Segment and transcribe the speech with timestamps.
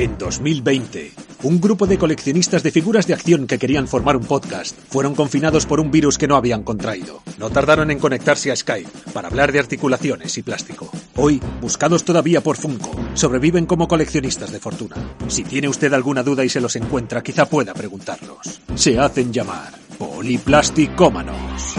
[0.00, 4.74] En 2020, un grupo de coleccionistas de figuras de acción que querían formar un podcast
[4.88, 7.20] fueron confinados por un virus que no habían contraído.
[7.36, 10.90] No tardaron en conectarse a Skype para hablar de articulaciones y plástico.
[11.16, 14.96] Hoy, buscados todavía por Funko, sobreviven como coleccionistas de fortuna.
[15.28, 18.62] Si tiene usted alguna duda y se los encuentra, quizá pueda preguntarlos.
[18.74, 21.74] Se hacen llamar Poliplasticómanos.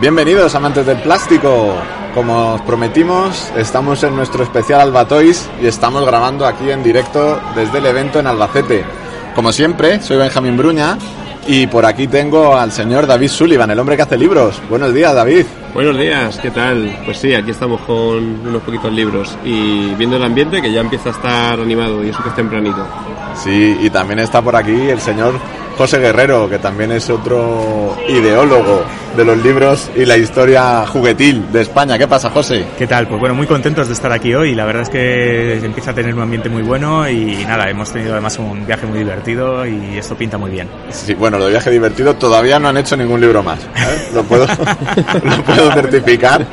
[0.00, 1.74] Bienvenidos amantes del plástico.
[2.14, 7.78] Como os prometimos, estamos en nuestro especial Albatois y estamos grabando aquí en directo desde
[7.78, 8.82] el evento en Albacete.
[9.34, 10.96] Como siempre, soy Benjamín Bruña
[11.46, 14.62] y por aquí tengo al señor David Sullivan, el hombre que hace libros.
[14.70, 15.44] Buenos días, David.
[15.74, 16.98] Buenos días, ¿qué tal?
[17.04, 21.10] Pues sí, aquí estamos con unos poquitos libros y viendo el ambiente que ya empieza
[21.10, 22.86] a estar animado y eso que es tempranito.
[23.34, 25.34] Sí, y también está por aquí el señor
[25.80, 28.84] José Guerrero, que también es otro ideólogo
[29.16, 31.96] de los libros y la historia juguetil de España.
[31.96, 32.66] ¿Qué pasa, José?
[32.76, 33.08] ¿Qué tal?
[33.08, 34.54] Pues bueno, muy contentos de estar aquí hoy.
[34.54, 38.12] La verdad es que empieza a tener un ambiente muy bueno y nada, hemos tenido
[38.12, 40.68] además un viaje muy divertido y esto pinta muy bien.
[40.90, 43.60] Sí, bueno, lo de viaje divertido todavía no han hecho ningún libro más.
[43.60, 44.10] ¿eh?
[44.12, 44.46] Lo, puedo,
[45.24, 46.46] lo puedo certificar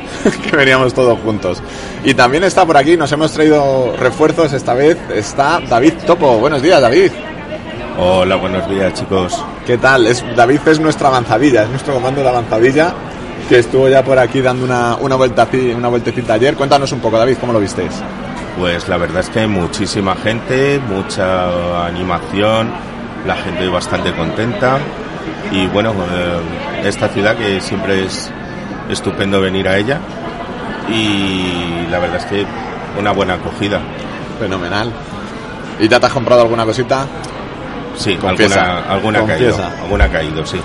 [0.48, 1.62] que veníamos todos juntos.
[2.02, 4.96] Y también está por aquí, nos hemos traído refuerzos esta vez.
[5.14, 6.38] Está David Topo.
[6.38, 7.12] Buenos días, David.
[8.00, 9.44] Hola, buenos días chicos.
[9.66, 10.06] ¿Qué tal?
[10.06, 12.94] Es, David es nuestra avanzadilla, es nuestro comando de avanzadilla
[13.48, 16.54] que estuvo ya por aquí dando una, una, vuelta, una vueltecita ayer.
[16.54, 17.90] Cuéntanos un poco, David, ¿cómo lo visteis?
[18.56, 22.70] Pues la verdad es que hay muchísima gente, mucha animación,
[23.26, 24.78] la gente bastante contenta
[25.50, 26.40] y bueno, eh,
[26.84, 28.30] esta ciudad que siempre es
[28.88, 29.98] estupendo venir a ella
[30.88, 32.46] y la verdad es que
[32.96, 33.80] una buena acogida.
[34.38, 34.92] Fenomenal.
[35.80, 37.04] ¿Y ya te has comprado alguna cosita?
[37.98, 39.56] Sí, alguna, alguna ha caído.
[39.82, 40.60] Alguna ha caído, sí.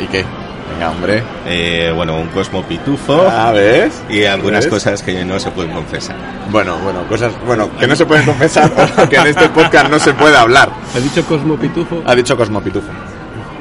[0.00, 0.24] ¿Y qué?
[0.72, 1.22] Venga, hombre.
[1.46, 3.26] Eh, bueno, un Cosmo Pitufo.
[3.28, 4.02] Ah, ¿ves?
[4.08, 6.16] Y algunas cosas que no se pueden confesar.
[6.50, 10.14] Bueno, bueno, cosas, bueno, que no se pueden confesar porque en este podcast no se
[10.14, 10.70] puede hablar.
[10.94, 12.02] ¿Has dicho Cosmo Pitufo?
[12.06, 12.88] Ha dicho Cosmo Pitufo.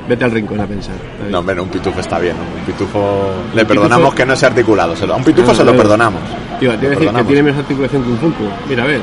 [0.07, 0.95] Vete al rincón a pensar.
[1.29, 2.35] No, hombre, un pitufo está bien.
[2.37, 4.93] Un pitufo le perdonamos que no sea articulado.
[4.93, 6.21] A un pitufo se lo perdonamos.
[6.61, 8.43] Tío, te decir que tiene menos articulación que un Funko.
[8.69, 9.01] Mira, a ver.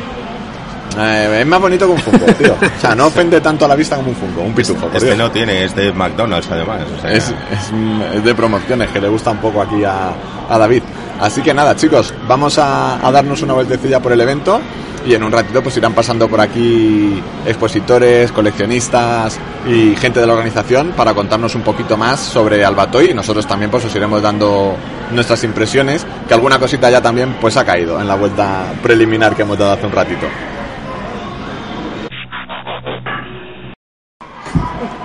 [0.99, 2.55] Eh, es más bonito que un Funko, tío.
[2.55, 4.91] O sea, no ofende tanto a la vista como un Funko, un pitufo.
[4.93, 6.83] Este no tiene, es de McDonald's además.
[6.97, 7.73] O sea, es, es,
[8.15, 10.13] es, de promociones que le gusta un poco aquí a,
[10.49, 10.83] a David.
[11.21, 14.61] Así que nada, chicos, vamos a, a, darnos una vueltecilla por el evento
[15.07, 20.33] y en un ratito pues irán pasando por aquí expositores, coleccionistas y gente de la
[20.33, 24.77] organización para contarnos un poquito más sobre Albatoy y nosotros también pues os iremos dando
[25.13, 29.43] nuestras impresiones, que alguna cosita ya también pues ha caído en la vuelta preliminar que
[29.43, 30.27] hemos dado hace un ratito.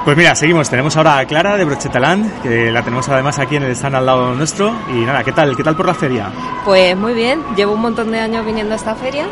[0.05, 0.69] Pues mira, seguimos.
[0.69, 4.05] Tenemos ahora a Clara de Brochetaland, que la tenemos además aquí en el stand al
[4.05, 4.73] lado nuestro.
[4.89, 5.55] Y nada, ¿qué tal?
[5.55, 6.31] ¿Qué tal por la feria?
[6.63, 7.41] Pues muy bien.
[7.55, 9.27] Llevo un montón de años viniendo a esta feria.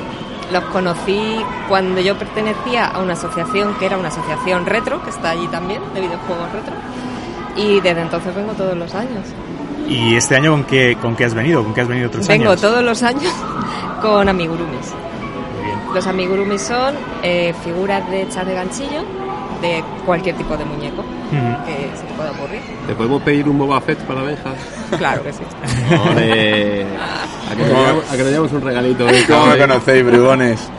[0.52, 5.32] Los conocí cuando yo pertenecía a una asociación que era una asociación retro, que está
[5.32, 6.74] allí también, de videojuegos retro.
[7.56, 9.26] Y desde entonces vengo todos los años.
[9.88, 11.64] ¿Y este año con qué, con qué has venido?
[11.64, 12.62] ¿Con qué has venido otros vengo años?
[12.62, 13.34] Vengo todos los años
[14.02, 14.94] con amigurumis.
[15.94, 19.27] Los amigurumis son eh, figuras de hechas de ganchillo
[19.62, 21.66] de cualquier tipo de muñeco uh -huh.
[21.66, 22.62] que se te pueda ocurrir.
[22.88, 24.54] ¿Te podemos pedir un Boba Fett para Benja?
[24.98, 25.44] Claro que sí.
[26.12, 26.86] Ole.
[26.86, 29.06] A que, te llevamos, a que te llevamos un regalito.
[29.28, 30.70] ¿Cómo me conocéis, bribones?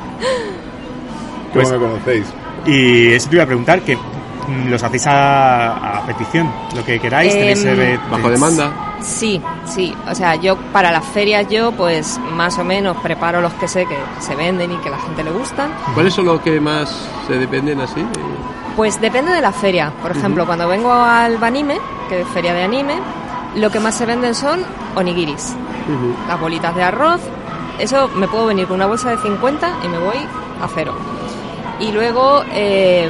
[1.53, 2.27] ¿Cómo pues, me conocéis?
[2.67, 3.99] Y eso te iba a preguntar, que
[4.69, 8.88] los hacéis a, a petición, lo que queráis, eh, tenéis bajo demanda.
[9.01, 13.53] Sí, sí, o sea, yo para las ferias yo pues más o menos preparo los
[13.55, 15.71] que sé que se venden y que la gente le gustan.
[15.95, 18.05] ¿Cuáles son los que más se dependen así?
[18.77, 19.93] Pues depende de la feria.
[20.03, 20.49] Por ejemplo, uh -huh.
[20.49, 21.79] cuando vengo al Banime,
[22.09, 22.95] que es feria de anime,
[23.57, 24.65] lo que más se venden son
[24.95, 25.55] onigiris,
[25.89, 26.29] uh -huh.
[26.29, 27.21] las bolitas de arroz.
[27.79, 30.17] Eso me puedo venir con una bolsa de 50 y me voy
[30.61, 30.93] a cero.
[31.81, 33.09] Y luego, eh,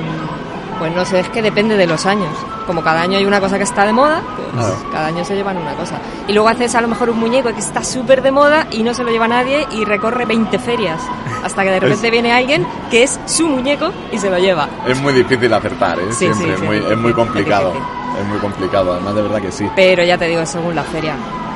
[0.79, 2.32] pues no sé, es que depende de los años.
[2.69, 4.20] Como cada año hay una cosa que está de moda,
[4.55, 5.94] pues cada año se llevan una cosa.
[6.29, 8.93] Y luego haces a lo mejor un muñeco que está súper de moda y no
[8.93, 11.00] se lo lleva nadie y recorre 20 ferias.
[11.43, 14.69] Hasta que de repente viene alguien que es su muñeco y se lo lleva.
[14.87, 16.03] Es muy difícil acertar, ¿eh?
[16.11, 16.67] Sí, Siempre, sí, es, sí.
[16.67, 17.73] muy, es muy Es complicado.
[18.20, 19.67] Es muy complicado, además de verdad que sí.
[19.75, 21.15] Pero ya te digo, según la feria.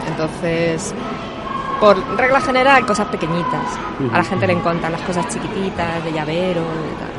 [0.09, 0.94] Entonces,
[1.79, 3.67] por regla general, cosas pequeñitas.
[4.14, 7.12] A la gente le encantan las cosas chiquititas, de llavero y tal.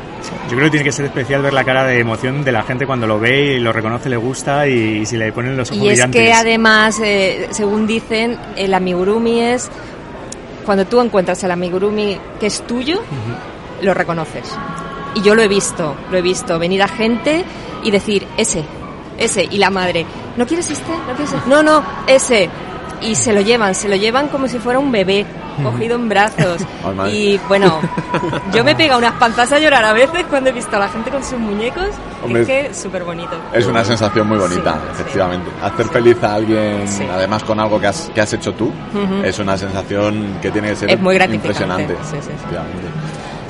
[0.49, 2.85] Yo creo que tiene que ser especial ver la cara de emoción de la gente
[2.85, 5.81] cuando lo ve y lo reconoce, le gusta y, y si le ponen los ojos
[5.83, 6.21] Y es brillantes.
[6.21, 9.69] que además, eh, según dicen, el amigurumi es...
[10.65, 13.01] Cuando tú encuentras el amigurumi que es tuyo,
[13.81, 14.49] lo reconoces.
[15.15, 16.57] Y yo lo he visto, lo he visto.
[16.57, 17.43] Venir a gente
[17.83, 18.63] y decir, ese,
[19.17, 19.43] ese.
[19.51, 20.05] Y la madre,
[20.37, 20.89] ¿no quieres este?
[20.91, 21.49] ¿No quieres este?
[21.49, 22.49] No, no, ese.
[23.01, 25.25] Y se lo llevan, se lo llevan como si fuera un bebé
[25.61, 26.61] cogido en brazos.
[27.11, 27.79] Y bueno,
[28.53, 31.09] yo me pega unas panzas a llorar a veces cuando he visto a la gente
[31.09, 31.87] con sus muñecos.
[32.23, 33.31] Hombre, es que súper bonito.
[33.53, 35.01] Es una sensación muy bonita, Sí, sí.
[35.01, 35.49] efectivamente.
[35.61, 37.05] Hacer feliz a alguien, Sí.
[37.11, 38.71] además con algo que has, que has hecho tú,
[39.23, 41.83] es una sensación que tiene que ser Es muy gratificante.
[41.83, 41.95] impresionante.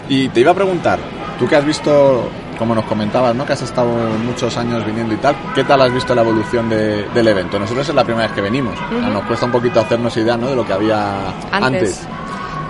[0.09, 0.99] Y te iba a preguntar,
[1.39, 3.45] tú que has visto, como nos comentabas, ¿no?
[3.45, 3.89] que has estado
[4.25, 7.59] muchos años viniendo y tal, ¿qué tal has visto la evolución de- del evento?
[7.59, 10.47] Nosotros es la primera vez que venimos, nos cuesta un poquito hacernos idea ¿no?
[10.47, 11.61] de lo que había antes.
[11.63, 12.07] Antes.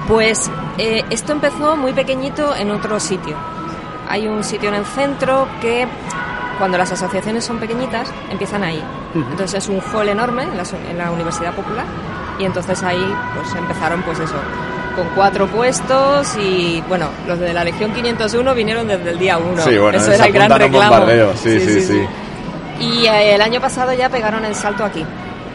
[0.07, 3.35] Pues eh, esto empezó muy pequeñito en otro sitio.
[4.09, 5.87] Hay un sitio en el centro que
[6.59, 8.83] cuando las asociaciones son pequeñitas empiezan ahí.
[9.15, 11.85] Entonces es un hall enorme en la, en la Universidad Popular
[12.37, 14.35] y entonces ahí pues empezaron pues eso
[14.95, 19.61] con cuatro puestos y bueno los de la Legión 501 vinieron desde el día uno.
[19.61, 20.79] Sí, bueno, eso era el gran reclamo.
[20.79, 22.05] bombardeo, sí, sí, sí.
[22.79, 25.05] Y eh, el año pasado ya pegaron el salto aquí.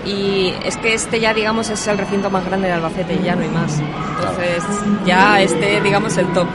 [0.04, 3.42] Y es que este ya, digamos, es el recinto más grande de Albacete, ya no
[3.42, 3.78] hay más.
[3.78, 4.64] Entonces,
[5.04, 6.46] ya este, digamos, el top.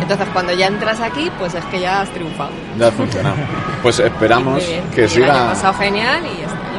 [0.00, 2.50] Entonces, cuando ya entras aquí, pues es que ya has triunfado.
[2.78, 3.36] Ya ha funcionado.
[3.82, 4.62] Pues esperamos
[4.94, 6.73] que Y siga, pasado genial y este año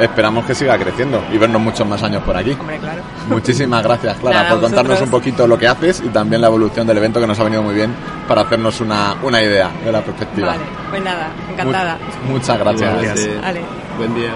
[0.00, 2.52] esperamos que siga creciendo y vernos muchos más años por aquí.
[2.58, 3.02] Hombre, claro.
[3.28, 6.86] Muchísimas gracias, Clara, Nada, por contarnos un poquito lo que haces y también la evolución
[6.86, 7.92] del evento que nos ha venido muy bien
[8.26, 10.48] para hacernos una, una idea de la perspectiva.
[10.48, 10.60] Vale,
[10.90, 11.98] pues nada, encantada.
[12.26, 13.28] Mu- muchas gracias.
[13.42, 13.60] Vale.
[13.98, 14.30] Buen día.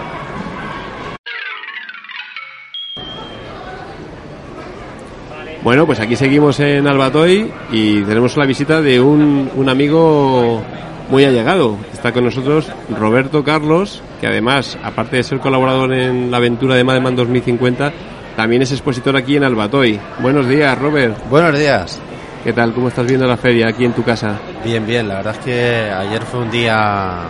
[5.63, 10.61] Bueno, pues aquí seguimos en Albatoy y tenemos la visita de un, un amigo
[11.09, 11.77] muy allegado.
[12.03, 12.67] Está con nosotros
[12.99, 17.93] Roberto Carlos, que además, aparte de ser colaborador en la aventura de Mademan 2050,
[18.35, 20.01] también es expositor aquí en Albatoy.
[20.19, 21.17] Buenos días, Robert.
[21.31, 22.01] Buenos días.
[22.43, 22.75] ¿Qué tal?
[22.75, 24.37] ¿Cómo estás viendo la feria aquí en tu casa?
[24.65, 25.07] Bien, bien.
[25.07, 27.21] La verdad es que ayer fue un día,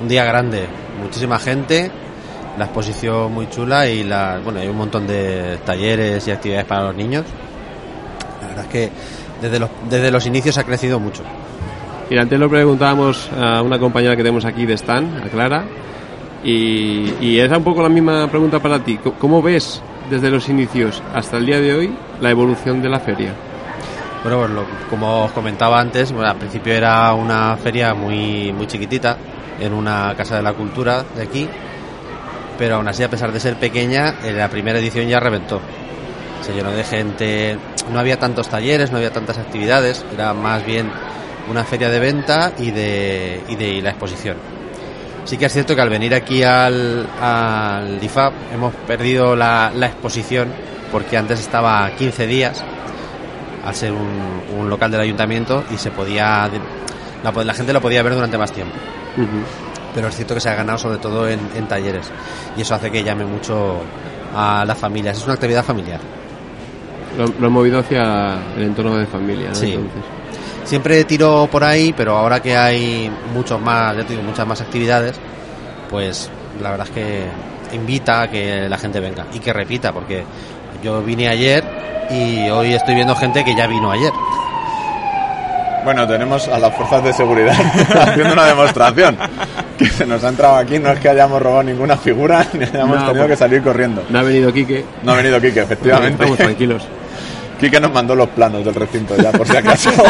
[0.00, 0.66] un día grande.
[1.00, 1.88] Muchísima gente,
[2.58, 6.86] la exposición muy chula y la, bueno, hay un montón de talleres y actividades para
[6.86, 7.24] los niños.
[8.40, 8.90] La verdad es que
[9.40, 11.22] desde los, desde los inicios ha crecido mucho.
[12.12, 15.64] Mira, antes lo preguntábamos a una compañera que tenemos aquí de Stan, a Clara,
[16.44, 18.98] y, y era un poco la misma pregunta para ti.
[19.18, 19.80] ¿Cómo ves
[20.10, 23.32] desde los inicios hasta el día de hoy la evolución de la feria?
[24.22, 28.66] Bueno, pues lo- como os comentaba antes, bueno, al principio era una feria muy, muy
[28.66, 29.16] chiquitita,
[29.58, 31.48] en una casa de la cultura de aquí,
[32.58, 35.62] pero aún así, a pesar de ser pequeña, en la primera edición ya reventó.
[36.42, 37.56] Se llenó de gente,
[37.90, 40.90] no había tantos talleres, no había tantas actividades, era más bien
[41.50, 44.36] una feria de venta y de, y de la exposición.
[45.24, 48.00] Sí que es cierto que al venir aquí al, al
[48.52, 50.48] hemos perdido la, la exposición
[50.90, 52.62] porque antes estaba 15 días
[53.64, 56.50] al ser un, un local del ayuntamiento y se podía
[57.22, 58.74] la, la gente lo podía ver durante más tiempo
[59.94, 62.10] pero es cierto que se ha ganado sobre todo en, en talleres
[62.56, 63.76] y eso hace que llame mucho
[64.34, 66.00] a las familias es una actividad familiar
[67.16, 69.54] Lo, lo he movido hacia el entorno de familia, ¿no?
[69.54, 69.72] Sí.
[69.72, 70.02] Entonces,
[70.64, 74.60] siempre tiro por ahí pero ahora que hay muchos más ya te digo, muchas más
[74.60, 75.18] actividades
[75.90, 77.24] pues la verdad es que
[77.76, 80.24] invita a que la gente venga y que repita porque
[80.82, 81.64] yo vine ayer
[82.10, 84.12] y hoy estoy viendo gente que ya vino ayer
[85.84, 87.54] Bueno, tenemos a las fuerzas de seguridad
[88.00, 89.16] haciendo una demostración.
[89.78, 92.96] Que se nos ha entrado aquí, no es que hayamos robado ninguna figura ni hayamos
[93.00, 94.04] No, tenido pues- que salir corriendo.
[94.08, 94.84] no ha venido Quique.
[95.02, 96.12] No ha venido Quique, efectivamente.
[96.22, 96.86] Estamos tranquilos.
[97.62, 99.90] Quique nos mandó los planos del recinto ya, por si acaso.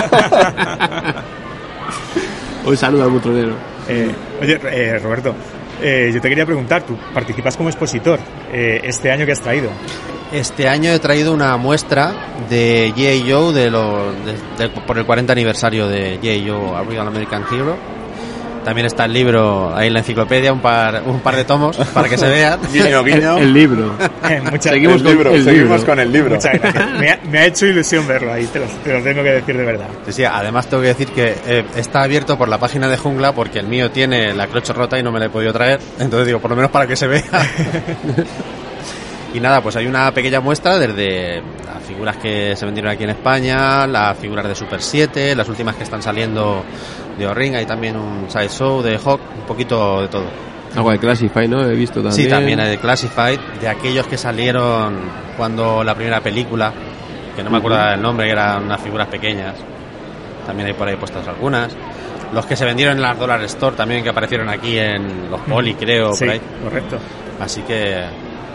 [2.64, 3.54] Un saludo al butronero.
[3.88, 5.34] Eh, oye, eh, Roberto,
[5.82, 8.18] eh, yo te quería preguntar, tú participas como expositor
[8.52, 9.68] eh, este año que has traído.
[10.32, 12.14] Este año he traído una muestra
[12.48, 13.30] de G.I.
[13.30, 16.48] Joe de lo- de- de- por el 40 aniversario de G.I.
[16.48, 17.76] Joe, A Real American Hero.
[18.64, 22.08] También está el libro, ahí en la enciclopedia, un par, un par de tomos para
[22.08, 22.60] que se vean.
[22.72, 23.38] Guiño, guiño.
[23.38, 23.94] El libro.
[24.50, 25.86] Muchas- Seguimos El con libro, el seguimos libro.
[25.86, 26.34] con el libro.
[26.36, 26.90] Muchas gracias.
[27.00, 29.56] Me ha, me ha hecho ilusión verlo ahí, te lo, te lo tengo que decir
[29.56, 29.86] de verdad.
[30.06, 33.32] Sí, sí, además tengo que decir que eh, está abierto por la página de Jungla
[33.32, 35.80] porque el mío tiene la crocha rota y no me la he podido traer.
[35.98, 37.22] Entonces digo, por lo menos para que se vea.
[39.34, 43.10] Y nada, pues hay una pequeña muestra desde las figuras que se vendieron aquí en
[43.10, 46.64] España, las figuras de Super 7, las últimas que están saliendo
[47.18, 50.24] de O-Ring, hay también un side show de Hawk, un poquito de todo.
[50.76, 51.62] Algo de Classify, ¿no?
[51.62, 52.12] He visto también.
[52.14, 55.00] Sí, también hay de Classified, de aquellos que salieron
[55.36, 56.72] cuando la primera película,
[57.36, 59.54] que no me acuerdo del nombre, que eran unas figuras pequeñas.
[60.46, 61.74] También hay por ahí puestas algunas.
[62.32, 65.74] Los que se vendieron en las Dollar Store también, que aparecieron aquí en los Poli,
[65.74, 66.40] creo, Sí, por ahí.
[66.62, 66.98] correcto.
[67.38, 68.04] Así que...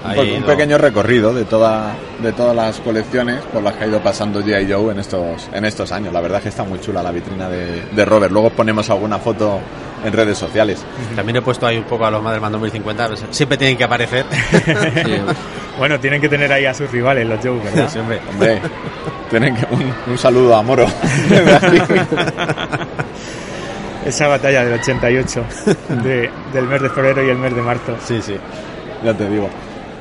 [0.06, 3.88] Un, po- un pequeño recorrido de toda de todas las colecciones por las que ha
[3.88, 4.72] ido pasando G.I.
[4.72, 6.13] Joe en estos en estos años.
[6.13, 8.32] La verdad es que está muy chula la vitrina de, de Robert.
[8.32, 9.60] Luego ponemos alguna foto
[10.06, 10.86] en redes sociales.
[11.16, 14.25] También he puesto ahí un poco a los Madelman 2050, pues, siempre tienen que aparecer.
[15.04, 15.18] Sí,
[15.77, 17.89] Bueno, tienen que tener ahí a sus rivales, los Joe, ¿verdad?
[17.92, 18.20] Sí, hombre.
[18.32, 18.60] Hombre,
[19.30, 20.88] tienen que un, un saludo a Moro.
[24.06, 25.44] Esa batalla del 88,
[26.04, 27.96] de- del mes de febrero y el mes de marzo.
[28.06, 28.38] Sí, sí.
[29.04, 29.50] ya te digo.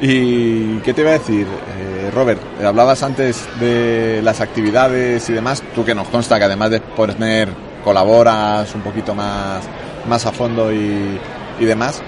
[0.00, 2.40] ¿Y qué te iba a decir, eh, Robert?
[2.62, 5.62] Hablabas antes de las actividades y demás.
[5.74, 7.48] Tú que nos consta que además de poner
[7.82, 9.64] colaboras un poquito más,
[10.08, 11.18] más a fondo y,
[11.58, 12.02] y demás.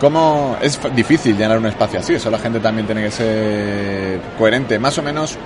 [0.00, 2.14] ¿Cómo es difícil llenar un espacio así?
[2.14, 4.78] Eso la gente también tiene que ser coherente.
[4.78, 5.38] Más o menos,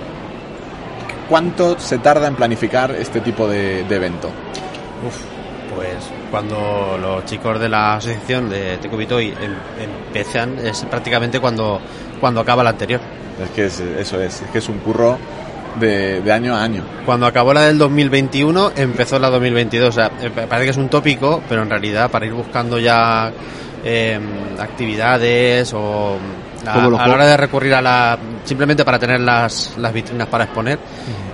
[1.29, 4.29] ¿cuánto se tarda en planificar este tipo de, de evento?
[5.07, 5.23] Uf,
[5.79, 5.95] pues
[6.29, 9.53] cuando los chicos de la asociación de Tecubitoy em,
[10.07, 11.79] empiezan es prácticamente cuando,
[12.19, 12.99] cuando acaba la anterior.
[13.41, 15.17] Es que es- eso es, es que es un curro
[15.79, 16.83] de, de año a año.
[17.05, 19.87] Cuando acabó la del 2021 empezó la 2022.
[19.89, 23.31] O sea, eh, parece que es un tópico, pero en realidad para ir buscando ya
[23.85, 24.19] eh,
[24.59, 26.17] actividades o
[26.65, 30.43] a, a la hora de recurrir a la simplemente para tener las, las vitrinas para
[30.45, 30.77] exponer.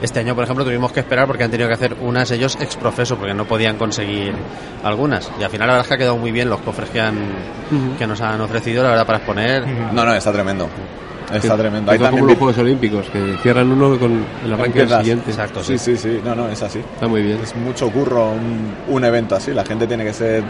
[0.05, 2.75] Este año, por ejemplo, tuvimos que esperar porque han tenido que hacer unas ellos ex
[2.75, 4.33] profeso porque no podían conseguir
[4.83, 5.31] algunas.
[5.39, 7.15] Y al final la verdad es que ha quedado muy bien los cofres que han
[7.97, 9.65] que nos han ofrecido, la verdad, para exponer.
[9.93, 10.69] No, no, está tremendo.
[11.33, 11.91] Está Que- tremendo.
[11.91, 15.31] Hay fue como también los Juegos Olímpicos, que cierran uno con el arranque del siguiente.
[15.31, 15.97] Exacto, Sí, sí.
[15.97, 16.21] sí, sí.
[16.23, 16.77] No, no, es así.
[16.79, 17.39] Está muy bien.
[17.41, 19.51] Es mucho curro un, un evento así.
[19.53, 20.43] La gente tiene que ser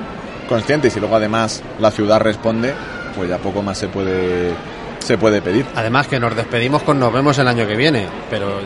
[0.50, 2.74] consciente y si luego además la ciudad responde,
[3.16, 4.52] pues ya poco más se puede
[5.00, 5.66] se puede pedir.
[5.76, 8.60] Además que nos despedimos con nos vemos el año que viene, pero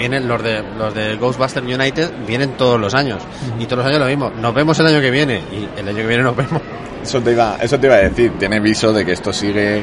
[0.00, 3.22] vienen los de los de Ghostbusters United vienen todos los años
[3.58, 4.30] y todos los años lo mismo.
[4.40, 6.60] Nos vemos el año que viene y el año que viene nos vemos.
[7.02, 8.32] Eso te iba, eso te iba a decir.
[8.38, 9.82] Tiene viso de que esto sigue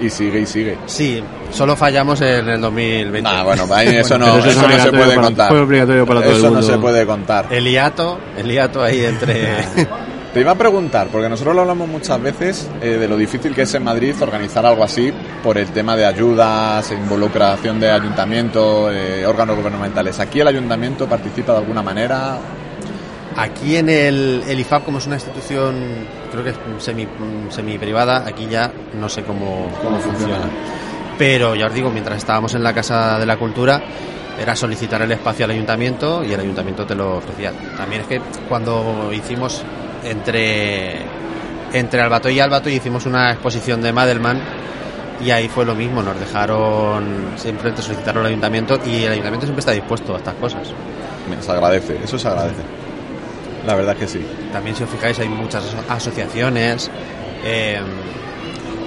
[0.00, 0.78] y sigue y sigue.
[0.86, 3.28] Sí, solo fallamos en el 2020.
[3.30, 5.48] Ah, bueno, ahí eso no, eso es eso no se puede para- contar.
[5.48, 7.46] fue obligatorio para todo el eso no se puede contar.
[7.50, 9.56] El hiato, el hiato ahí entre
[10.32, 13.62] Te iba a preguntar, porque nosotros lo hablamos muchas veces eh, de lo difícil que
[13.62, 19.26] es en Madrid organizar algo así por el tema de ayudas, involucración de ayuntamiento, eh,
[19.26, 20.20] órganos gubernamentales.
[20.20, 22.38] ¿Aquí el ayuntamiento participa de alguna manera?
[23.36, 25.74] Aquí en el, el IFAP, como es una institución,
[26.30, 27.08] creo que es semi,
[27.48, 28.70] semi privada, aquí ya
[29.00, 30.48] no sé cómo, ¿Cómo funciona?
[31.18, 33.82] Pero ya os digo, mientras estábamos en la Casa de la Cultura,
[34.40, 37.52] era solicitar el espacio al ayuntamiento y el ayuntamiento te lo ofrecía.
[37.76, 39.64] También es que cuando hicimos
[40.04, 40.96] entre,
[41.72, 44.40] entre Albato y Albato hicimos una exposición de Madelman
[45.24, 49.60] y ahí fue lo mismo, nos dejaron simplemente solicitar al ayuntamiento y el ayuntamiento siempre
[49.60, 50.68] está dispuesto a estas cosas.
[51.40, 52.62] Se agradece, eso se agradece.
[53.66, 54.24] La verdad que sí.
[54.52, 56.90] También si os fijáis hay muchas aso- asociaciones,
[57.44, 57.78] eh,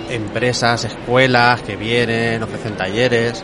[0.10, 3.44] empresas, escuelas que vienen, ofrecen talleres.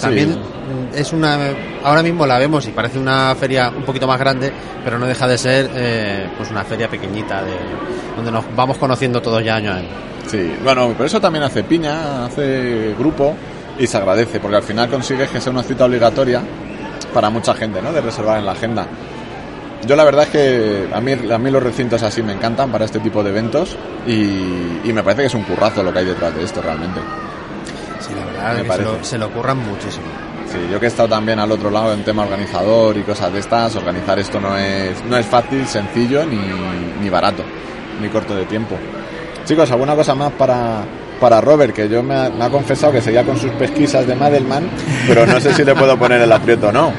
[0.00, 1.00] También Sí.
[1.00, 1.36] es una,
[1.84, 4.52] ahora mismo la vemos y parece una feria un poquito más grande,
[4.84, 7.52] pero no deja de ser eh, pues una feria pequeñita de
[8.16, 9.88] donde nos vamos conociendo todos ya año a año.
[10.26, 13.34] Sí, bueno, pero eso también hace piña, hace grupo
[13.78, 16.40] y se agradece, porque al final consigues que sea una cita obligatoria
[17.12, 17.92] para mucha gente, ¿no?
[17.92, 18.86] De reservar en la agenda.
[19.86, 22.84] Yo la verdad es que a mí, a mí los recintos así me encantan para
[22.84, 23.76] este tipo de eventos
[24.06, 24.12] y,
[24.84, 27.00] y me parece que es un currazo lo que hay detrás de esto realmente.
[28.00, 30.06] Sí, la verdad Me es que se lo, se lo ocurran muchísimo.
[30.50, 33.38] Sí, yo que he estado también al otro lado en tema organizador y cosas de
[33.38, 36.40] estas, organizar esto no es, no es fácil, sencillo ni,
[37.00, 37.44] ni barato,
[38.00, 38.76] ni corto de tiempo.
[39.44, 40.82] Chicos, ¿alguna cosa más para,
[41.20, 41.72] para Robert?
[41.72, 44.68] Que yo me ha, me ha confesado que seguía con sus pesquisas de Madelman,
[45.06, 46.92] pero no sé si le puedo poner el aprieto o no.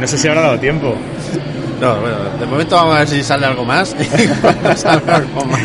[0.00, 0.94] No sé si habrá dado tiempo.
[1.80, 3.94] No, bueno, de momento vamos a ver si sale algo más.
[4.40, 5.60] Cuando salga algo más.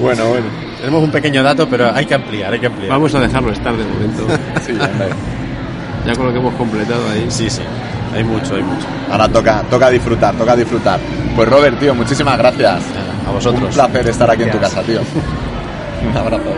[0.00, 0.63] Bueno, bueno.
[0.84, 2.90] Tenemos un pequeño dato, pero hay que ampliar, hay que ampliar.
[2.90, 4.26] Vamos a dejarlo estar de momento.
[4.66, 5.08] Sí, hombre.
[6.04, 7.24] Ya con lo que hemos completado ahí.
[7.30, 7.62] Sí, sí.
[8.14, 8.86] Hay mucho, hay mucho.
[9.10, 11.00] Ahora toca, toca disfrutar, toca disfrutar.
[11.34, 12.82] Pues Robert, tío, muchísimas gracias.
[13.26, 13.62] A vosotros.
[13.62, 15.00] Un placer estar aquí en tu casa, tío.
[16.10, 16.52] Un abrazo.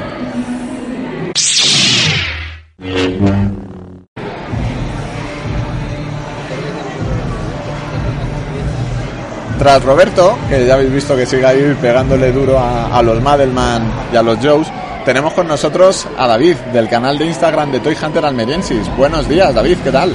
[9.67, 13.83] Tras Roberto, que ya habéis visto que sigue ahí pegándole duro a, a los Madelman
[14.13, 14.69] y a los Joes,
[15.05, 18.89] tenemos con nosotros a David, del canal de Instagram de Toy Hunter Almeriensis.
[18.97, 20.15] Buenos días, David, ¿qué tal?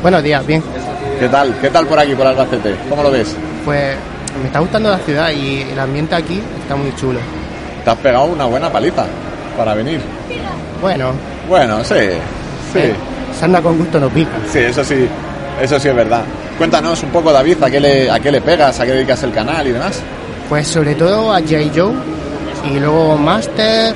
[0.00, 0.62] Buenos días, bien.
[1.18, 1.58] ¿Qué tal?
[1.60, 2.76] ¿Qué tal por aquí, por Albacete?
[2.88, 3.34] ¿Cómo lo ves?
[3.64, 3.96] Pues
[4.40, 7.18] me está gustando la ciudad y el ambiente aquí está muy chulo.
[7.84, 9.06] Te has pegado una buena paliza
[9.58, 10.00] para venir.
[10.80, 11.10] Bueno,
[11.48, 11.96] Bueno, sí,
[12.72, 12.94] sí, eh,
[13.36, 14.30] se anda con gusto no pica.
[14.52, 15.08] sí, eso sí,
[15.60, 16.22] eso sí es verdad.
[16.58, 19.32] Cuéntanos un poco, David, a qué le, a qué le pegas, a qué dedicas el
[19.32, 20.00] canal y demás.
[20.48, 21.56] Pues sobre todo a J.
[21.74, 21.92] Joe
[22.70, 23.94] y luego Master,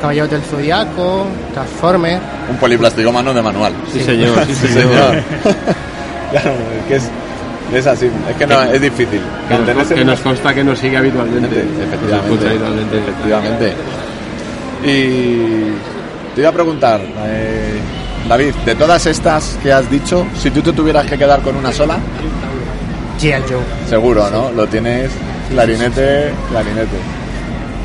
[0.00, 2.22] Caballeros del Zodiaco, Transformers.
[2.50, 3.74] Un poliplasticómano de manual.
[3.92, 4.90] Sí, señor, sí, señor.
[6.30, 7.10] claro, es que es,
[7.74, 9.20] es así, es que no, es difícil.
[9.48, 11.60] Que nos, que nos consta que nos sigue habitualmente.
[11.82, 12.98] Efectivamente, habitualmente.
[12.98, 13.74] efectivamente.
[14.84, 17.80] Y te iba a preguntar, eh,
[18.28, 21.72] David, de todas estas que has dicho, si tú te tuvieras que quedar con una
[21.72, 21.98] sola,
[23.20, 23.42] G.I.
[23.48, 23.60] Joe.
[23.88, 24.50] seguro, ¿no?
[24.52, 25.10] Lo tienes
[25.50, 26.96] clarinete, clarinete.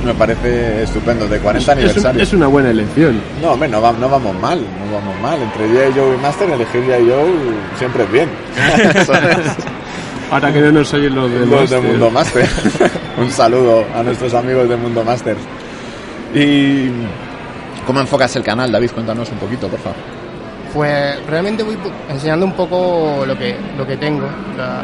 [0.04, 2.24] Me parece estupendo, de 40 Es, un- aniversario.
[2.24, 3.22] es una buena elección.
[3.40, 5.40] No, hombre, no, va- no vamos mal, no vamos mal.
[5.40, 5.92] Entre.
[5.94, 6.98] Joe y Master, elegir J.
[6.98, 7.32] Joe
[7.78, 8.30] siempre es bien.
[10.32, 11.50] Ahora que no nos oyen los demás.
[11.50, 12.48] Los de Mundo Master.
[13.20, 15.36] Un saludo a nuestros amigos de Mundo Master.
[16.34, 16.88] ¿Y
[17.86, 18.92] cómo enfocas el canal, David?
[18.92, 19.98] Cuéntanos un poquito, por favor.
[20.74, 21.78] Pues realmente voy
[22.10, 24.26] enseñando un poco lo que, lo que tengo.
[24.58, 24.84] La,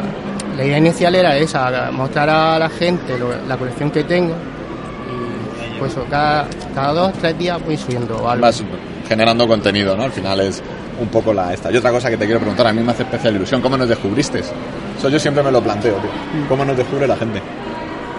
[0.56, 4.34] la idea inicial era esa, mostrar a la gente lo- la colección que tengo.
[4.34, 8.42] Y pues cada, cada dos, tres días voy subiendo algo.
[8.42, 8.62] Vas
[9.08, 10.02] generando contenido, ¿no?
[10.04, 10.62] Al final es
[11.00, 11.70] un poco la esta.
[11.72, 13.88] Y otra cosa que te quiero preguntar, a mí me hace especial ilusión, ¿cómo nos
[13.88, 14.40] descubriste?
[14.40, 16.10] Eso yo siempre me lo planteo, tío.
[16.48, 17.40] ¿Cómo nos descubre la gente?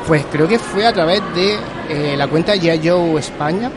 [0.08, 1.56] Pues creo que fue a través de
[1.90, 2.88] eh, la cuenta G.I.
[2.90, 3.70] Joe España,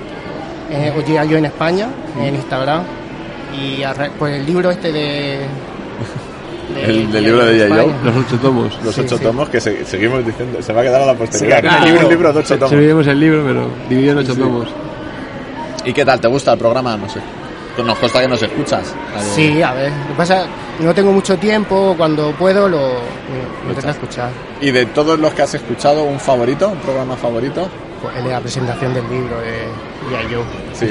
[0.70, 1.28] eh, o G.I.
[1.28, 2.82] Joe en España, en Instagram.
[3.52, 3.82] Y
[4.18, 5.38] pues el libro este de...
[6.74, 7.64] de El del libro de.
[7.64, 7.82] España.
[8.04, 8.78] Los ocho tomos.
[8.84, 9.22] Los Sí, ocho sí.
[9.24, 11.56] tomos que se- seguimos diciendo, se va a quedar a la posteridad.
[11.56, 11.84] Sí, claro.
[12.04, 12.70] un, libro, de ocho Se tomos.
[12.70, 14.40] dividimos el libro, pero dividido en ocho Sí.
[14.40, 14.68] tomos.
[15.84, 16.20] ¿Y qué tal?
[16.20, 16.96] ¿Te gusta el programa?
[16.96, 17.20] No sé.
[17.82, 18.94] Nos consta que nos escuchas.
[19.16, 20.44] Algo- Sí, a ver, lo que pasa
[20.80, 24.30] no tengo mucho tiempo, cuando puedo lo, lo intento escuchar.
[24.60, 26.68] Y de todos los que has escuchado, ¿un favorito?
[26.68, 27.66] ¿Un programa favorito?
[28.02, 29.62] Pues el la presentación del libro de
[30.10, 30.34] G.I.
[30.34, 30.44] Joe.
[30.74, 30.86] Sí,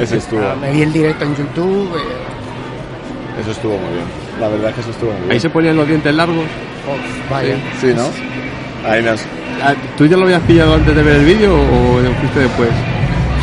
[0.00, 0.40] ese estuvo.
[0.42, 1.96] Ah, Me vi el directo en YouTube.
[1.96, 4.04] eh, Eso estuvo muy bien.
[4.40, 5.32] La verdad es que eso estuvo muy bien.
[5.32, 6.44] Ahí se ponían los dientes largos.
[6.88, 7.56] oh, vaya.
[7.80, 8.08] Sí, ¿no?
[8.88, 9.20] Ahí nos...
[9.62, 12.68] Ah, ¿Tú ya lo habías pillado antes de ver el vídeo o lo fuiste después?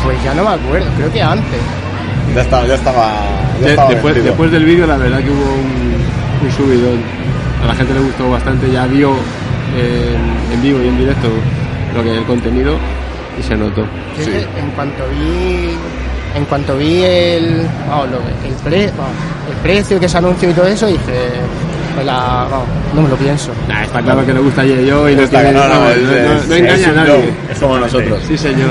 [0.04, 1.60] Pues ya no me acuerdo, creo que antes.
[2.34, 3.12] Ya estaba, ya estaba,
[3.60, 6.98] ya De- estaba después, después del vídeo, la verdad que hubo un, un subidón.
[7.62, 9.12] A la gente le gustó bastante, ya vio
[9.76, 10.14] eh,
[10.52, 11.28] en vivo y en directo
[11.94, 12.76] lo que el contenido
[13.40, 13.82] y se notó.
[14.18, 14.30] Sí.
[14.58, 15.70] en cuanto vi
[16.36, 19.12] en cuanto vi el lo que- el, pre- vamos,
[19.50, 21.00] el precio que se anunció y todo eso dije
[21.94, 25.08] pues la, vamos, no me lo pienso Nah, está claro que le gusta a yo
[25.08, 27.30] y no, tiene- no, no, es- no- no- es- no es engaña a nadie.
[27.50, 28.20] Es como nosotros.
[28.28, 28.70] Sí, señor.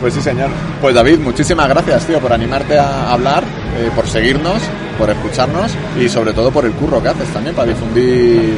[0.00, 0.48] Pues sí, señor.
[0.80, 3.42] Pues David, muchísimas gracias, tío, por animarte a hablar,
[3.78, 4.60] eh, por seguirnos,
[4.98, 8.54] por escucharnos y sobre todo por el curro que haces también para difundir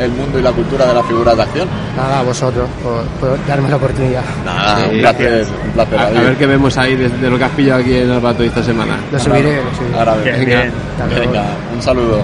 [0.00, 1.68] el mundo y la cultura de las figuras de acción.
[1.96, 6.10] nada a vosotros por, por darme la oportunidad Nada, Sí, un placer, un placer, A,
[6.10, 8.96] ver qué vemos ahí de, de lo que has pillado aquí en Albato esta semana.
[9.10, 9.98] lo subiré, lo subiré.
[9.98, 11.18] Ahora vemos.
[11.20, 11.44] Venga.
[11.74, 12.22] Un saludo.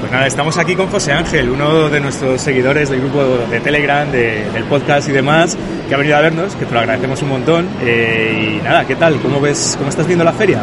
[0.00, 4.10] Pues nada, estamos aquí con José Ángel, uno de nuestros seguidores del grupo de Telegram,
[4.10, 5.56] de- del podcast y demás,
[5.88, 7.66] que ha venido a vernos, que te lo agradecemos un montón.
[7.82, 9.16] Eh, y nada, ¿qué tal?
[9.20, 10.60] ¿Cómo ves, cómo estás viendo la feria?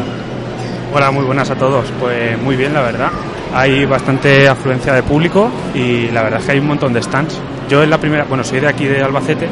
[0.92, 1.86] Hola, muy buenas a todos.
[1.98, 3.10] Pues muy bien, la verdad.
[3.54, 7.38] Hay bastante afluencia de público y la verdad es que hay un montón de stands.
[7.68, 9.48] Yo es la primera, bueno, soy de aquí de Albacete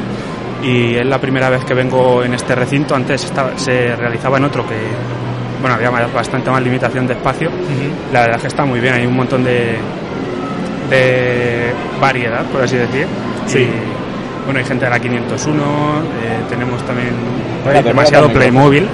[0.63, 2.95] y es la primera vez que vengo en este recinto.
[2.95, 4.75] Antes estaba- se realizaba en otro que,
[5.61, 7.49] bueno, había bastante más limitación de espacio.
[8.13, 9.77] La verdad es que está muy bien, hay un montón de,
[10.89, 13.05] de variedad, por así decir.
[13.47, 13.59] Sí.
[13.59, 13.90] Y,
[14.51, 17.09] bueno, hay gente de la 501, eh, tenemos también
[17.85, 18.85] demasiado Playmobil.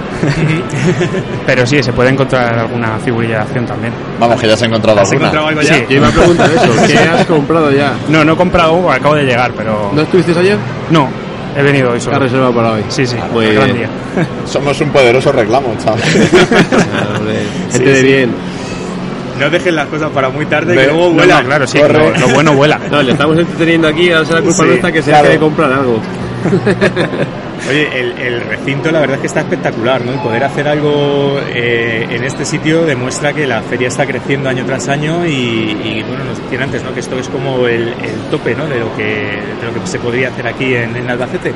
[1.48, 3.92] Pero sí, se puede encontrar alguna figurilla de acción también.
[4.20, 5.30] Vamos, que ya se ha encontrado ¿Has alguna.
[5.30, 5.74] encontrado algo ya?
[5.74, 5.86] Sí.
[5.90, 7.94] Yo iba a preguntar eso, ¿qué has comprado ya?
[8.08, 9.90] No, no he comprado, acabo de llegar, pero...
[9.96, 10.58] ¿No estuviste ayer?
[10.92, 11.10] No,
[11.56, 12.20] he venido hoy ¿Qué has solo.
[12.20, 12.84] reservado para hoy?
[12.90, 13.78] Sí, sí, Muy gran bien.
[13.78, 13.90] día.
[14.46, 16.00] Somos un poderoso reclamo, chaval.
[16.02, 16.36] Gente
[17.72, 18.32] Sí, de sí.
[19.40, 21.42] No dejes las cosas para muy tarde, Ve- que luego vuela.
[21.42, 22.80] no, claro, sí, lo, lo bueno vuela.
[22.92, 25.30] No, le estamos entreteniendo aquí, ahora será culpa Sí, nuestra que se claro.
[25.30, 26.02] de comprar algo.
[27.70, 30.14] Oye, el, el recinto la verdad es que está espectacular, ¿no?
[30.14, 34.64] Y poder hacer algo eh, en este sitio demuestra que la feria está creciendo año
[34.66, 36.94] tras año y, y, bueno, nos decían antes, ¿no?
[36.94, 38.68] Que esto es como el, el tope, ¿no?
[38.68, 41.52] De lo que, de lo que se podría hacer aquí en, en Albacete.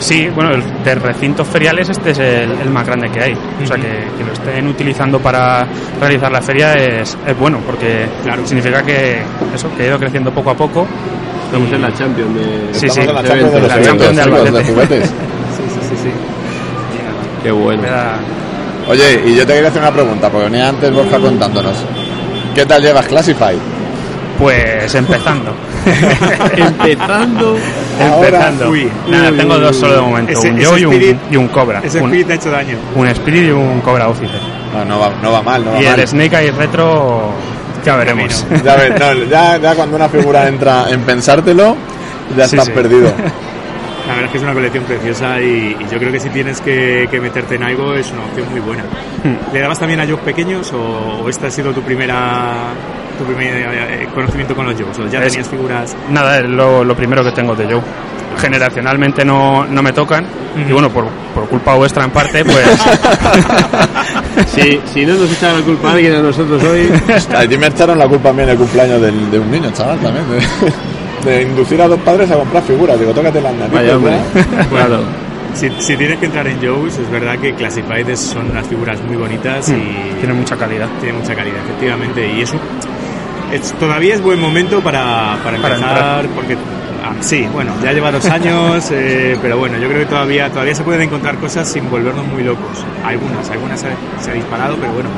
[0.00, 3.34] Sí, bueno, el, de recintos feriales este es el, el más grande que hay.
[3.34, 3.82] O sea, que,
[4.16, 5.66] que lo estén utilizando para
[6.00, 8.06] realizar la feria es, es bueno, porque
[8.44, 9.22] significa que
[9.54, 10.86] eso, que ha ido creciendo poco a poco.
[11.44, 12.68] Estamos en la Champions de...
[12.72, 15.02] Sí, sí, en la Champions de los la Champions de Albacete.
[15.50, 16.10] Sí, sí, sí, sí.
[17.42, 17.82] Qué bueno.
[18.88, 21.76] Oye, y yo te quería hacer una pregunta, porque venía antes Borja contándonos.
[22.54, 23.56] ¿Qué tal llevas Classify?
[24.38, 25.52] Pues empezando.
[26.56, 27.56] Empezando.
[27.98, 28.70] Empezando.
[28.70, 28.88] Uy.
[29.08, 31.80] Nada, tengo dos solo de momento, Ese- un ese yo y un, y un Cobra.
[31.82, 32.76] Ese un, Spirit ha hecho daño.
[32.94, 34.40] un Spirit y un Cobra Officer.
[34.74, 35.98] No, no va, no va mal, no va Y mal.
[36.00, 37.30] el Snake Eye Retro
[37.84, 38.46] ya veremos.
[38.64, 41.76] Ya, ves, no, ya, ya cuando una figura entra en pensártelo,
[42.36, 42.72] ya Sí, estás sí.
[42.72, 43.12] perdido.
[44.06, 46.60] La verdad es que es una colección preciosa y, y yo creo que si tienes
[46.60, 48.82] que, que meterte en algo es una opción muy buena.
[49.22, 49.52] Hmm.
[49.54, 52.54] ¿Le dabas también a Jogs pequeños o, o este ha sido tu primera
[53.24, 54.98] tu primer eh, conocimiento con los Jogs?
[54.98, 55.96] ¿O ya Es- tenías figuras?
[56.10, 57.82] Nada, es lo, lo primero que tengo de Joe.
[58.38, 60.24] Generacionalmente no, no me tocan
[60.68, 61.04] y bueno, por,
[61.34, 62.56] por culpa vuestra en parte, pues
[64.46, 66.90] Si, si no nos echan la culpa a alguien a nosotros hoy,
[67.36, 69.98] Allí me echaron la culpa a mí en el cumpleaños del- de un niño, chaval,
[69.98, 70.24] también.
[71.24, 72.98] De, de inducir a dos padres a comprar figuras.
[72.98, 73.72] Digo, tócate las narices.
[73.80, 74.16] vaya hombre.
[74.70, 75.00] Claro.
[75.54, 79.16] Si, si tienes que entrar en Jogs, es verdad que Classified son unas figuras muy
[79.16, 80.86] bonitas y Hmm, tiene mucha calidad.
[81.00, 82.32] tiene mucha calidad, efectivamente.
[82.32, 82.54] Y eso
[83.52, 86.54] es, todavía es buen momento para, para Para empezar, porque
[87.04, 90.74] ah, sí, bueno, ya lleva dos años, eh, pero bueno, yo creo que todavía, todavía
[90.74, 92.84] se pueden encontrar cosas sin volvernos muy locos.
[93.04, 93.88] Algunas, algunas se,
[94.20, 95.08] se ha disparado, pero bueno.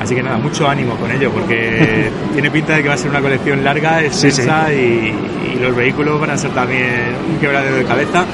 [0.00, 3.10] Así que nada, mucho ánimo con ello, porque tiene pinta de que va a ser
[3.10, 5.14] una colección larga, extensa Y,
[5.54, 8.24] y los vehículos van a ser también un quebradero de cabeza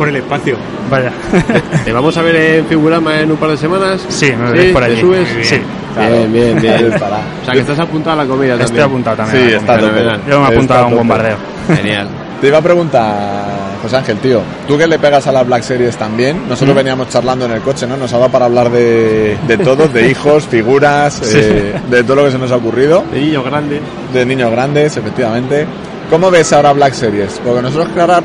[0.00, 0.56] por el espacio.
[0.90, 1.12] Vaya.
[1.84, 4.00] ¿Te vamos a ver en Figurama en un par de semanas?
[4.08, 5.00] Sí, me veréis por ¿Te allí.
[5.02, 5.26] subes?
[5.28, 5.44] Muy bien.
[5.44, 5.60] Sí,
[5.92, 6.14] Claro.
[6.14, 6.92] Bien, bien, bien.
[6.94, 7.18] estará.
[7.42, 8.66] O sea, que estás apuntado a la comida también.
[8.66, 9.44] estoy apuntado también.
[9.50, 10.02] Sí, está tope.
[10.30, 11.36] Yo me he apuntado a un bombardeo.
[11.76, 12.08] Genial.
[12.40, 13.44] Te iba a preguntar,
[13.82, 17.44] José Ángel, tío, tú que le pegas a las Black Series también, nosotros veníamos charlando
[17.44, 17.98] en el coche, ¿no?
[17.98, 22.24] Nos ha dado para hablar de, de todos, de hijos, figuras, eh, de todo lo
[22.24, 23.82] que se nos ha ocurrido, De niño grande.
[24.14, 25.66] de niños grandes, efectivamente.
[26.08, 27.38] ¿Cómo ves ahora Black Series?
[27.44, 28.22] Porque nosotros, claro,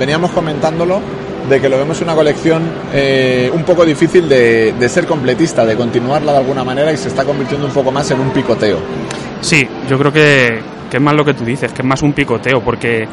[0.00, 1.00] veníamos comentándolo
[1.48, 6.32] de que lo vemos una colección eh, un poco difícil de, ser completista, de continuarla
[6.32, 8.78] de alguna manera y se está convirtiendo un poco más en un picoteo.
[9.42, 10.60] Sí, yo creo que,
[10.90, 13.06] que es más lo que tú dices, que es más un picoteo, porque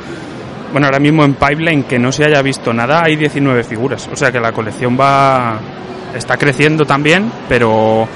[0.72, 4.16] bueno, ahora mismo en Pipeline que no se haya visto nada hay 19 figuras, o
[4.16, 5.60] sea que la colección va
[6.16, 8.08] está creciendo también, pero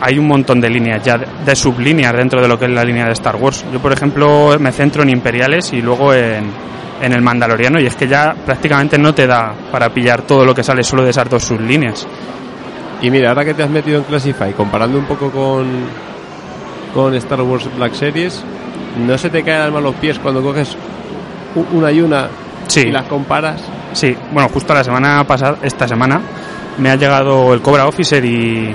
[0.00, 3.06] hay un montón de líneas ya, de sublíneas dentro de lo que es la línea
[3.06, 3.64] de Star Wars.
[3.72, 6.50] Yo, por ejemplo, me centro en Imperiales y luego en,
[7.02, 10.54] en el Mandaloriano y es que ya prácticamente no te da para pillar todo lo
[10.54, 12.06] que sale solo de esas dos sublíneas.
[13.02, 15.66] Y mira, ahora que te has metido en Classify, comparando un poco con,
[16.94, 18.42] con Star Wars Black Series,
[19.04, 20.76] ¿no se te caen mal los pies cuando coges
[21.72, 22.28] una y una
[22.68, 22.82] Sí.
[22.86, 23.60] y las comparas?
[23.92, 26.20] Sí, bueno, justo la semana pasada, esta semana,
[26.78, 28.74] me ha llegado el Cobra Officer y,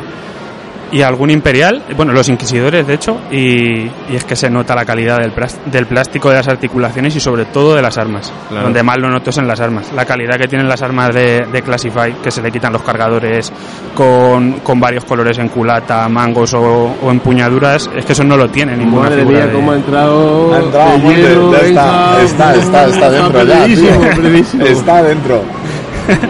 [0.91, 4.85] y algún Imperial, bueno, los Inquisidores de hecho, y, y es que se nota la
[4.85, 5.33] calidad del,
[5.65, 8.31] del plástico de las articulaciones y sobre todo de las armas.
[8.49, 8.63] Claro.
[8.65, 9.91] Donde más lo noto es en las armas.
[9.93, 13.51] La calidad que tienen las armas de, de Classify, que se le quitan los cargadores
[13.95, 18.49] con, con varios colores en culata, mangos o, o empuñaduras, es que eso no lo
[18.49, 20.53] tiene ninguna Madre figura mía, de- cómo ha entrado.
[20.53, 24.67] Ha entrado lleno, ya está, está, está, está dentro ya, tío.
[24.67, 25.41] Está dentro,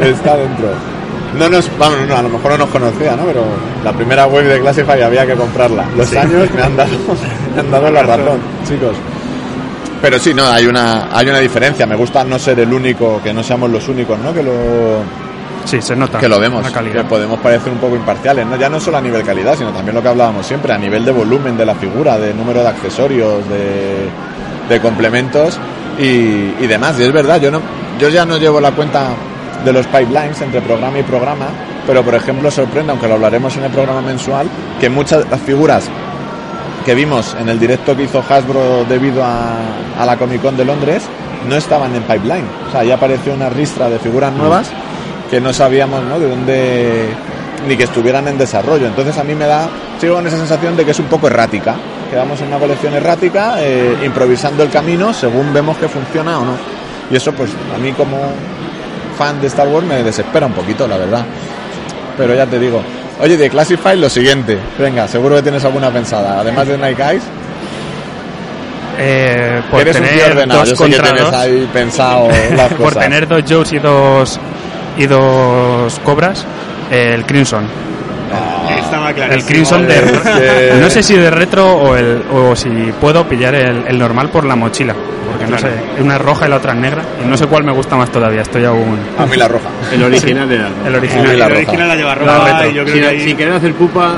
[0.02, 0.68] está dentro.
[1.38, 3.26] No nos, vamos, no, a lo mejor no nos conocía, ¿no?
[3.26, 3.44] Pero
[3.84, 5.86] la primera web de Classify había que comprarla.
[5.96, 6.90] Los años me han dado,
[7.56, 8.96] me han dado la razón, chicos.
[10.02, 11.86] Pero sí, no, hay una, hay una diferencia.
[11.86, 14.34] Me gusta no ser el único, que no seamos los únicos, ¿no?
[14.34, 14.52] Que lo,
[15.66, 16.18] Sí, se nota.
[16.18, 18.56] que lo vemos, que podemos parecer un poco imparciales, ¿no?
[18.56, 21.12] ya no solo a nivel calidad, sino también lo que hablábamos siempre, a nivel de
[21.12, 24.08] volumen de la figura, de número de accesorios, de,
[24.74, 25.60] de complementos
[26.00, 26.04] y,
[26.64, 26.98] y demás.
[27.00, 27.60] Y es verdad, yo no,
[28.00, 29.10] yo ya no llevo la cuenta
[29.64, 31.48] de los pipelines entre programa y programa,
[31.86, 34.48] pero por ejemplo sorprende, aunque lo hablaremos en el programa mensual,
[34.80, 35.90] que muchas de las figuras
[36.86, 39.58] que vimos en el directo que hizo Hasbro debido a,
[40.00, 41.04] a la Comic Con de Londres
[41.48, 42.46] no estaban en pipeline.
[42.68, 44.72] O sea, ya apareció una ristra de figuras nuevas
[45.30, 46.20] que no sabíamos ¿no?
[46.20, 47.10] de dónde
[47.68, 48.88] ni que estuvieran en desarrollo.
[48.88, 49.68] Entonces a mí me da,
[50.00, 51.76] sigo con esa sensación de que es un poco errática.
[52.10, 56.54] Quedamos en una colección errática, eh, improvisando el camino según vemos que funciona o no.
[57.12, 58.18] Y eso pues a mí como
[59.18, 61.26] fan de Star Wars me desespera un poquito, la verdad.
[62.18, 62.82] Pero ya te digo.
[63.20, 64.58] Oye, de Classify lo siguiente.
[64.78, 66.40] Venga, seguro que tienes alguna pensada.
[66.40, 67.24] Además de Nike Eyes,
[69.00, 70.60] Eh, por eres un tío tener ordenado.
[70.62, 71.34] dos Yo sé que contra tienes dos.
[71.42, 74.40] ahí pensado las por tener dos Joes y dos
[74.98, 76.46] y dos cobras,
[76.92, 77.68] el Crimson.
[79.10, 79.44] Estaba El.
[79.46, 80.78] Crimson de...
[80.82, 84.46] No sé si de retro o, el, o si puedo pillar el, el normal por
[84.46, 84.94] la mochila.
[85.30, 85.68] Porque no sé,
[86.02, 87.04] una es roja y la otra es negra.
[87.24, 88.98] Y no sé cuál me gusta más todavía, estoy aún...
[89.18, 89.70] A mí la roja.
[89.92, 90.68] El original era.
[90.86, 91.40] El Ah, original.
[91.40, 91.58] la roja.
[91.62, 92.70] original la lleva La roja retro.
[92.70, 93.20] y yo creo Sin, que ahí...
[93.22, 94.16] sin querer hacer pupa,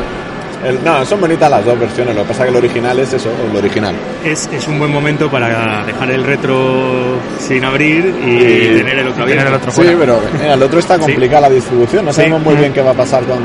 [0.63, 2.15] El- no, son bonitas las dos versiones.
[2.15, 3.95] Lo que pasa es que el original es eso, el original.
[4.23, 9.23] es, es un buen momento para dejar el retro sin abrir y tener el otro
[9.23, 9.47] abierto.
[9.47, 12.06] el otro Sí, pero mira, el otro está complicada la distribución.
[12.06, 12.17] No Sí.
[12.17, 13.39] sabemos muy bien qué va a pasar con,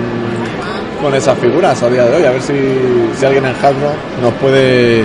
[1.05, 2.25] con esas figuras a día de hoy.
[2.25, 2.55] A ver si,
[3.19, 5.05] si alguien en Hasbro nos puede,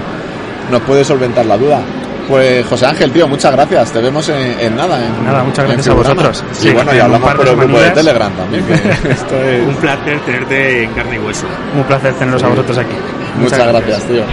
[0.72, 1.82] nos puede solventar la duda.
[2.28, 3.92] Pues José Ángel, tío, muchas gracias.
[3.92, 5.04] Te vemos en, en nada.
[5.04, 6.44] En, Nada, muchas en gracias a vosotros.
[6.52, 7.90] Y Sí, bueno, y hablamos por el grupo de.
[7.92, 8.64] Telegram también.
[8.66, 8.74] que
[9.12, 11.48] esto es- Un placer tenerte en carne y hueso.
[11.76, 12.96] Un placer teneros a vosotros aquí.
[13.40, 14.24] Muchas gracias, tío.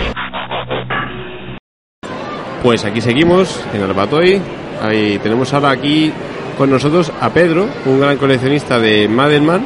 [2.62, 4.40] Pues aquí seguimos en Albatoy.
[4.82, 6.12] Ahí tenemos ahora aquí
[6.58, 9.64] con nosotros a Pedro, un gran coleccionista de Madelman,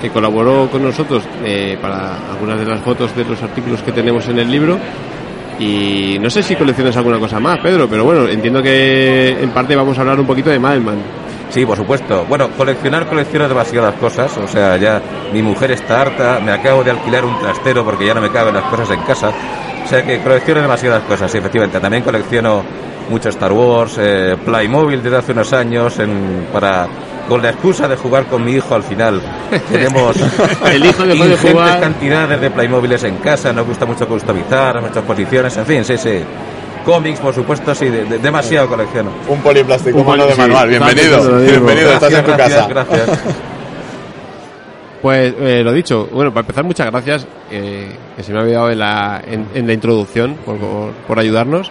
[0.00, 4.28] que colaboró con nosotros eh, para algunas de las fotos de los artículos que tenemos
[4.28, 4.78] en el libro.
[5.58, 9.76] Y no sé si coleccionas alguna cosa más, Pedro, pero bueno, entiendo que en parte
[9.76, 10.98] vamos a hablar un poquito de Madelman.
[11.50, 12.24] Sí, por supuesto.
[12.28, 14.38] Bueno, coleccionar colecciono demasiadas cosas.
[14.38, 16.40] O sea, ya mi mujer está harta.
[16.40, 19.32] Me acabo de alquilar un trastero porque ya no me caben las cosas en casa.
[19.90, 21.80] O sea que colecciono demasiadas cosas, sí, efectivamente.
[21.80, 22.62] También colecciono
[23.08, 26.86] mucho Star Wars, eh, Playmobil desde hace unos años en, para
[27.28, 29.20] con la excusa de jugar con mi hijo al final.
[29.72, 30.14] Tenemos
[30.70, 33.52] El hijo después de ingentes jugar- cantidades de Playmobiles en casa.
[33.52, 36.20] Nos gusta mucho customizar, muchas posiciones, en fin, sí, sí.
[36.84, 39.10] Cómics, por supuesto, sí, de- de- demasiado colecciono.
[39.26, 40.68] Un poliplástico Un mano de poli- sí, manual.
[40.68, 41.36] Bienvenido.
[41.40, 42.68] Bienvenido, estás en tu gracias, casa.
[42.68, 43.18] gracias.
[45.02, 48.70] Pues eh, lo dicho, bueno, para empezar, muchas gracias, eh, que se me ha olvidado
[48.70, 50.58] en la, en, la introducción, por,
[51.06, 51.70] por, ayudarnos.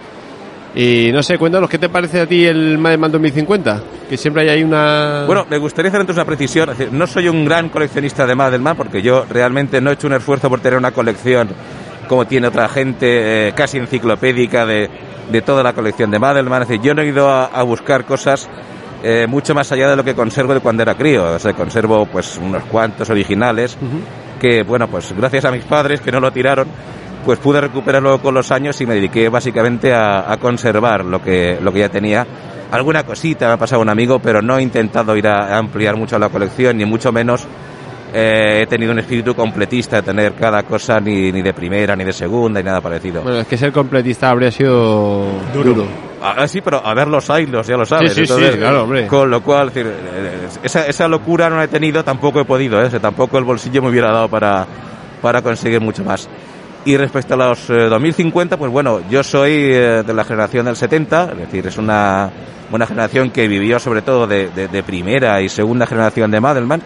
[0.74, 3.84] Y no sé, cuéntanos, ¿qué te parece a ti el Madelman 2050?
[4.10, 5.26] Que siempre hay ahí una...
[5.28, 6.70] Bueno, me gustaría hacer una precisión.
[6.92, 10.50] No soy un gran coleccionista de Madelman porque yo realmente no he hecho un esfuerzo
[10.50, 11.50] por tener una colección
[12.08, 14.90] como tiene otra gente eh, casi enciclopédica de,
[15.32, 16.62] de toda la colección de Madelman.
[16.62, 18.50] Decir, yo no he ido a buscar cosas
[19.04, 21.36] eh, mucho más allá de lo que conservo de cuando era crío.
[21.36, 23.78] O sea, conservo pues unos cuantos originales
[24.40, 26.68] que, bueno, pues gracias a mis padres que no lo tiraron,
[27.26, 31.58] pues pude recuperarlo con los años y me dediqué básicamente a, a conservar lo que,
[31.62, 32.26] lo que ya tenía.
[32.72, 35.98] Alguna cosita me ha pasado un amigo, pero no he intentado ir a, a ampliar
[35.98, 37.48] mucho la colección, ni mucho menos
[38.14, 42.04] eh, he tenido un espíritu completista de tener cada cosa ni, ni de primera, ni
[42.04, 43.22] de segunda, ni nada parecido.
[43.22, 45.86] Bueno, es que ser completista habría sido duro.
[46.22, 48.14] Ah, sí, pero a ver los hilos, ya lo sabes.
[48.14, 49.08] Sí, sí, sí, claro, hombre.
[49.08, 52.90] Con lo cual, eh, esa, esa locura no la he tenido, tampoco he podido, ¿eh?
[53.00, 54.66] Tampoco el bolsillo me hubiera dado para,
[55.22, 56.28] para conseguir mucho más.
[56.86, 60.76] Y respecto a los eh, 2050, pues bueno, yo soy eh, de la generación del
[60.76, 62.30] 70, es decir, es una,
[62.72, 66.82] una generación que vivió sobre todo de, de- de primera y segunda generación de Madelman,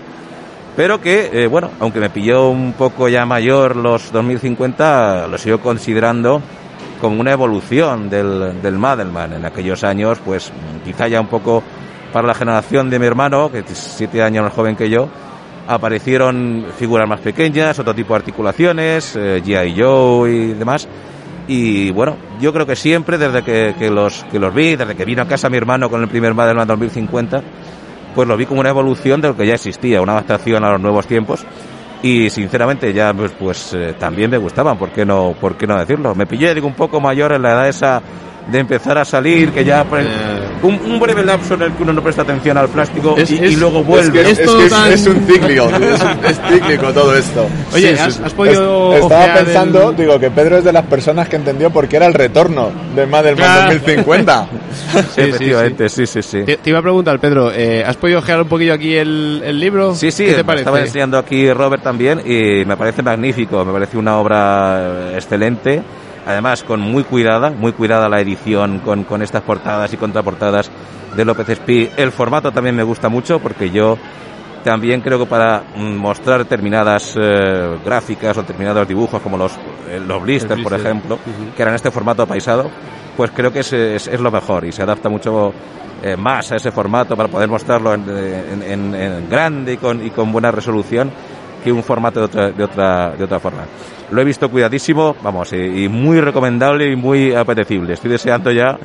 [0.75, 5.59] pero que, eh, bueno, aunque me pilló un poco ya mayor los 2050, lo sigo
[5.59, 6.41] considerando
[7.03, 9.33] como una evolución del, del Madelman.
[9.33, 10.53] En aquellos años, pues
[10.85, 11.61] quizá ya un poco
[12.13, 15.09] para la generación de mi hermano, que es siete años más joven que yo,
[15.67, 19.75] aparecieron figuras más pequeñas, otro tipo de articulaciones, eh, G.I.
[19.77, 20.87] Joe y demás.
[21.45, 25.03] Y bueno, yo creo que siempre, desde que, que los, que los vi, desde que
[25.03, 27.43] vino a casa mi hermano con el primer Madelman 2050,
[28.15, 30.79] pues lo vi como una evolución de lo que ya existía, una adaptación a los
[30.79, 31.45] nuevos tiempos.
[32.03, 35.79] Y sinceramente ya pues, pues eh, también me gustaban, ¿por qué no, por qué no
[35.79, 36.13] decirlo?
[36.13, 38.01] Me pillé digo un poco mayor en la edad esa
[38.51, 40.05] de empezar a salir, que ya pues,
[40.61, 43.35] un, un breve lapso en el que uno no presta atención al plástico Es- y,
[43.35, 44.21] es- y luego vuelve.
[44.23, 45.69] que es, Esto es que es- tan- es un cíclico,
[46.27, 47.47] es, cíclico todo esto.
[47.73, 50.73] Oye, Sí, ¿has, sí, has podido Es- Estaba pensando, el- digo, que Pedro es de
[50.73, 53.65] las personas que entendió por qué era el retorno de Madelman Ah.
[53.71, 54.47] 2050.
[55.15, 56.43] Sí, Efectivamente, sí, sí, sí.
[56.43, 59.59] Te, te iba a preguntar, Pedro, eh, ¿has podido ojear un poquillo aquí el, el
[59.59, 59.95] libro?
[59.95, 60.61] Sí, sí, ¿Qué te parece?
[60.63, 65.81] estaba enseñando aquí Robert también y me parece magnífico, me parece una obra eh, excelente,
[66.25, 70.69] además con muy cuidada, muy cuidada la edición con, con estas portadas y contraportadas
[71.15, 71.89] de López Espí.
[71.97, 73.97] El formato también me gusta mucho porque yo
[74.63, 79.51] también creo que para mm, mostrar determinadas eh, gráficas o determinados dibujos como los,
[79.89, 81.19] eh, los blisters, por ejemplo,
[81.55, 82.69] que eran este formato paisado,
[83.17, 85.53] pues creo que es, es, es lo mejor y se adapta mucho
[86.01, 90.05] eh, más a ese formato para poder mostrarlo en, en- en- en grande y con,
[90.05, 91.11] y con buena resolución
[91.63, 93.63] que un formato de otra, de otra, de otra forma.
[94.11, 97.93] Lo he visto cuidadísimo, vamos, y, y muy recomendable y muy apetecible.
[97.93, 98.77] Estoy deseando ya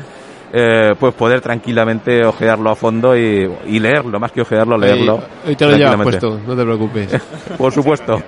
[0.53, 5.17] eh, pues poder tranquilamente ojearlo a fondo y, y leerlo, más que ojearlo, leerlo.
[5.17, 7.23] Hoy, hoy te lo llevas puesto, no te preocupes.
[7.59, 8.23] Por supuesto.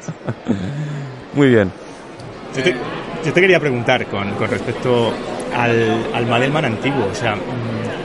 [1.35, 1.73] Muy bien.
[2.55, 2.77] Yo te,
[3.25, 5.13] yo te quería preguntar con, con respecto
[5.57, 7.37] al, al Madelman antiguo, o sea,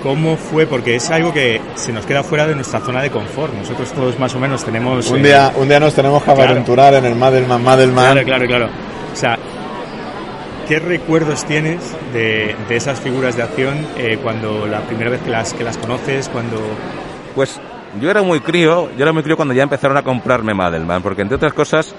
[0.06, 0.68] ¿Cómo fue?
[0.68, 3.52] Porque es algo que se nos queda fuera de nuestra zona de confort.
[3.56, 5.10] Nosotros todos más o menos tenemos...
[5.10, 6.52] Un eh, día, un día nos tenemos que Claro.
[6.52, 8.12] aventurar en el Madelman, Madelman.
[8.12, 8.70] Claro, claro, claro.
[9.12, 9.36] O sea,
[10.68, 11.80] ¿qué recuerdos tienes
[12.14, 15.76] de, de esas figuras de acción eh, cuando la primera vez que las, que las
[15.80, 16.62] conoces, cuando...
[17.34, 17.60] Pues
[18.00, 21.24] yo era muy crío, yo era muy crío cuando ya empezaron a comprarme Madelman, porque
[21.24, 21.96] entre otras cosas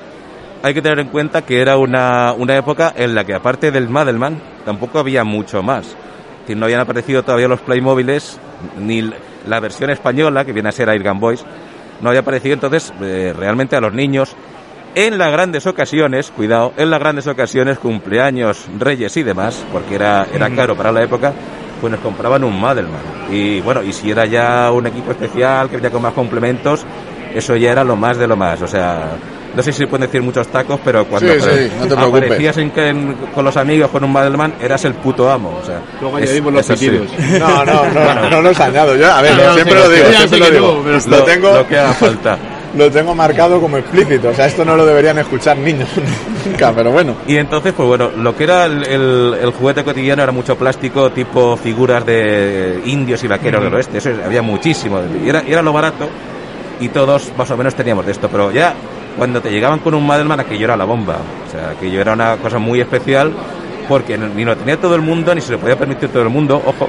[0.63, 3.89] hay que tener en cuenta que era una, una época en la que aparte del
[3.89, 5.97] Madelman tampoco había mucho más.
[6.47, 8.39] Decir, no habían aparecido todavía los Playmobiles,
[8.79, 9.11] ni
[9.49, 11.45] la versión española, que viene a ser Air Gun Boys,
[12.01, 14.37] no había aparecido entonces eh, realmente a los niños
[14.95, 20.27] en las grandes ocasiones, cuidado, en las grandes ocasiones, cumpleaños, reyes y demás, porque era,
[20.33, 21.33] era caro para la época,
[21.81, 23.01] pues nos compraban un Madelman.
[23.29, 26.87] Y bueno, y si era ya un equipo especial, que venía con más complementos,
[27.35, 28.63] eso ya era lo más de lo más.
[28.63, 29.11] O sea,
[29.57, 32.57] no sé si se pueden decir muchos tacos, pero cuando Sí, sí, no te aparecías
[32.59, 35.59] en, en- con los amigos con un Madelman, eras el puto amo.
[35.63, 37.09] O sea, Luego añadimos los pitidos.
[37.41, 39.11] No, no, no, no los añado yo.
[39.13, 40.83] A ver, No, no, siempre sí, lo digo, siempre lo digo.
[40.85, 42.39] pero lo Lo- tengo, lo que haga falta.
[42.77, 44.29] lo tengo marcado como explícito.
[44.29, 45.89] O sea, esto no lo deberían escuchar niños
[46.47, 47.15] nunca, pero bueno.
[47.27, 51.11] Y entonces, pues bueno, lo que era el, el- el juguete cotidiano era mucho plástico,
[51.13, 53.99] tipo figuras de indios y vaqueros del oeste.
[53.99, 55.01] Eso es- había muchísimo.
[55.25, 56.09] Y era, y era lo barato.
[56.79, 58.29] Y todos más o menos teníamos de esto.
[58.29, 58.75] Pero ya
[59.17, 61.17] cuando te llegaban con un Madelman, aquello era la bomba.
[61.47, 63.33] O sea, aquello era una cosa muy especial
[63.89, 66.61] porque ni lo tenía todo el mundo, ni se lo podía permitir todo el mundo.
[66.65, 66.89] Ojo.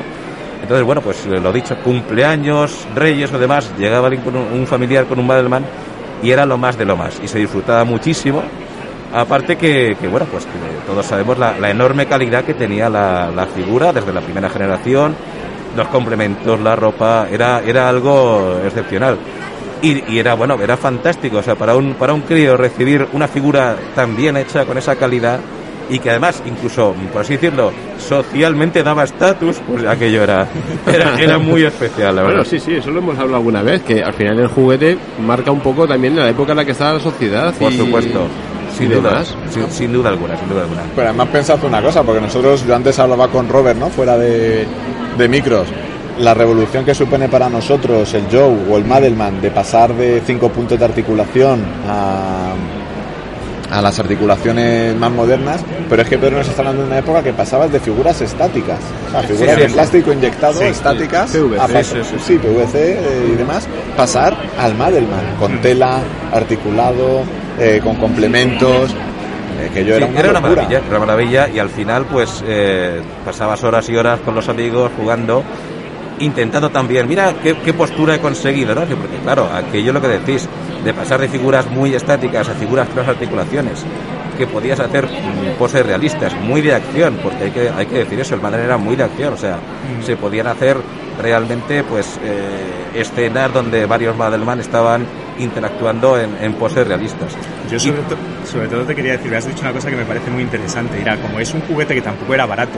[0.61, 5.27] Entonces, bueno, pues eh, lo dicho, cumpleaños, reyes o demás, llegaba un, familiar con un
[5.27, 5.63] Madelman
[6.21, 7.19] y era lo más de lo más.
[7.23, 8.43] Y se disfrutaba muchísimo.
[9.13, 10.51] Aparte que, que, bueno, pues que
[10.85, 15.15] todos sabemos la, la enorme calidad que tenía la, la figura desde la primera generación,
[15.77, 19.17] los complementos, la ropa, era, era algo excepcional.
[19.81, 23.27] Y, y era, bueno, era fantástico, o sea, para un, para un crío recibir una
[23.27, 25.39] figura tan bien hecha, con esa calidad,
[25.89, 30.47] y que además, incluso, por así decirlo, socialmente daba estatus, pues aquello era,
[30.87, 32.37] era, era muy especial, la verdad.
[32.39, 35.51] Bueno, sí, sí, eso lo hemos hablado alguna vez, que al final el juguete marca
[35.51, 37.53] un poco también la época en la que está la sociedad.
[37.53, 38.27] Por y- supuesto,
[38.77, 40.81] sin duda, sin, sin duda alguna, sin duda alguna.
[40.95, 43.89] Pero además pensad una cosa, porque nosotros, yo antes hablaba con Robert, ¿no?
[43.89, 44.65] Fuera de,
[45.17, 45.67] de micros.
[46.19, 50.49] La revolución que supone para nosotros el Joe o el Madelman de pasar de 5
[50.49, 52.53] puntos de articulación a,
[53.69, 57.21] a las articulaciones más modernas, pero es que Pedro nos está hablando de una época
[57.21, 59.73] que pasabas de figuras estáticas, o sea, figuras sí, de sí.
[59.73, 65.99] plástico inyectado, estáticas, PVC, sí, PVC eh, y demás, pasar al Madelman, con tela,
[66.33, 67.21] articulado,
[67.59, 68.89] eh, con complementos,
[69.59, 70.61] eh, que yo Sí, era una era una locura.
[70.63, 74.47] maravilla, era una maravilla y al final pues eh, pasabas horas y horas con los
[74.49, 75.43] amigos jugando,
[76.19, 78.81] intentando también, mira qué, qué postura he conseguido, ¿no?
[78.81, 80.47] Porque claro, aquello lo que decís,
[80.83, 83.83] de pasar de figuras muy estáticas a figuras con las articulaciones,
[84.37, 88.19] que podías hacer mm, poses realistas, muy de acción, porque hay que, hay que decir
[88.19, 89.57] eso, el Madden era muy de acción, o sea,
[90.03, 90.77] se podían hacer
[91.21, 95.03] realmente pues eh, escenas donde varios Madelman estaban
[95.39, 97.35] interactuando en, en poses realistas.
[97.71, 100.29] Yo sobre, to- sobre todo te quería decir, has dicho una cosa que me parece
[100.31, 100.99] muy interesante.
[100.99, 102.77] Era como es un juguete que tampoco era barato.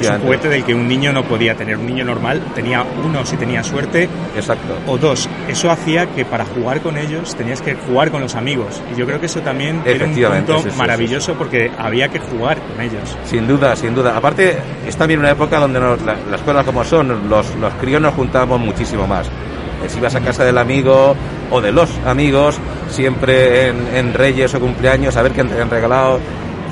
[0.00, 1.76] Es un juguete del que un niño no podía tener.
[1.76, 4.74] Un niño normal tenía uno si tenía suerte Exacto.
[4.86, 5.28] o dos.
[5.48, 8.82] Eso hacía que para jugar con ellos tenías que jugar con los amigos.
[8.94, 12.18] Y yo creo que eso también era un punto sí, sí, maravilloso porque había que
[12.18, 13.16] jugar con ellos.
[13.24, 14.16] Sin duda, sin duda.
[14.16, 18.02] Aparte, es también una época donde nos- la- las cosas como son, los, los críos
[18.02, 19.28] nos juntábamos muchísimo más.
[19.28, 21.14] Eh, Si ibas a casa del amigo
[21.50, 22.58] o de los amigos,
[22.90, 26.18] siempre en, en Reyes o cumpleaños, a ver qué han regalado,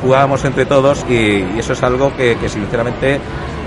[0.03, 3.19] jugábamos entre todos y, y eso es algo que, que sinceramente,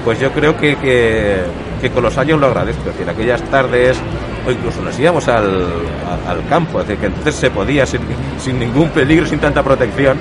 [0.05, 1.38] pues yo creo que, que,
[1.80, 2.89] que con los años lo agradezco.
[2.89, 3.98] Es decir, aquellas tardes
[4.46, 5.65] o incluso nos íbamos al,
[6.50, 8.02] campo, es decir, que entonces se podía sin,
[8.39, 10.18] sin ningún peligro, sin tanta protección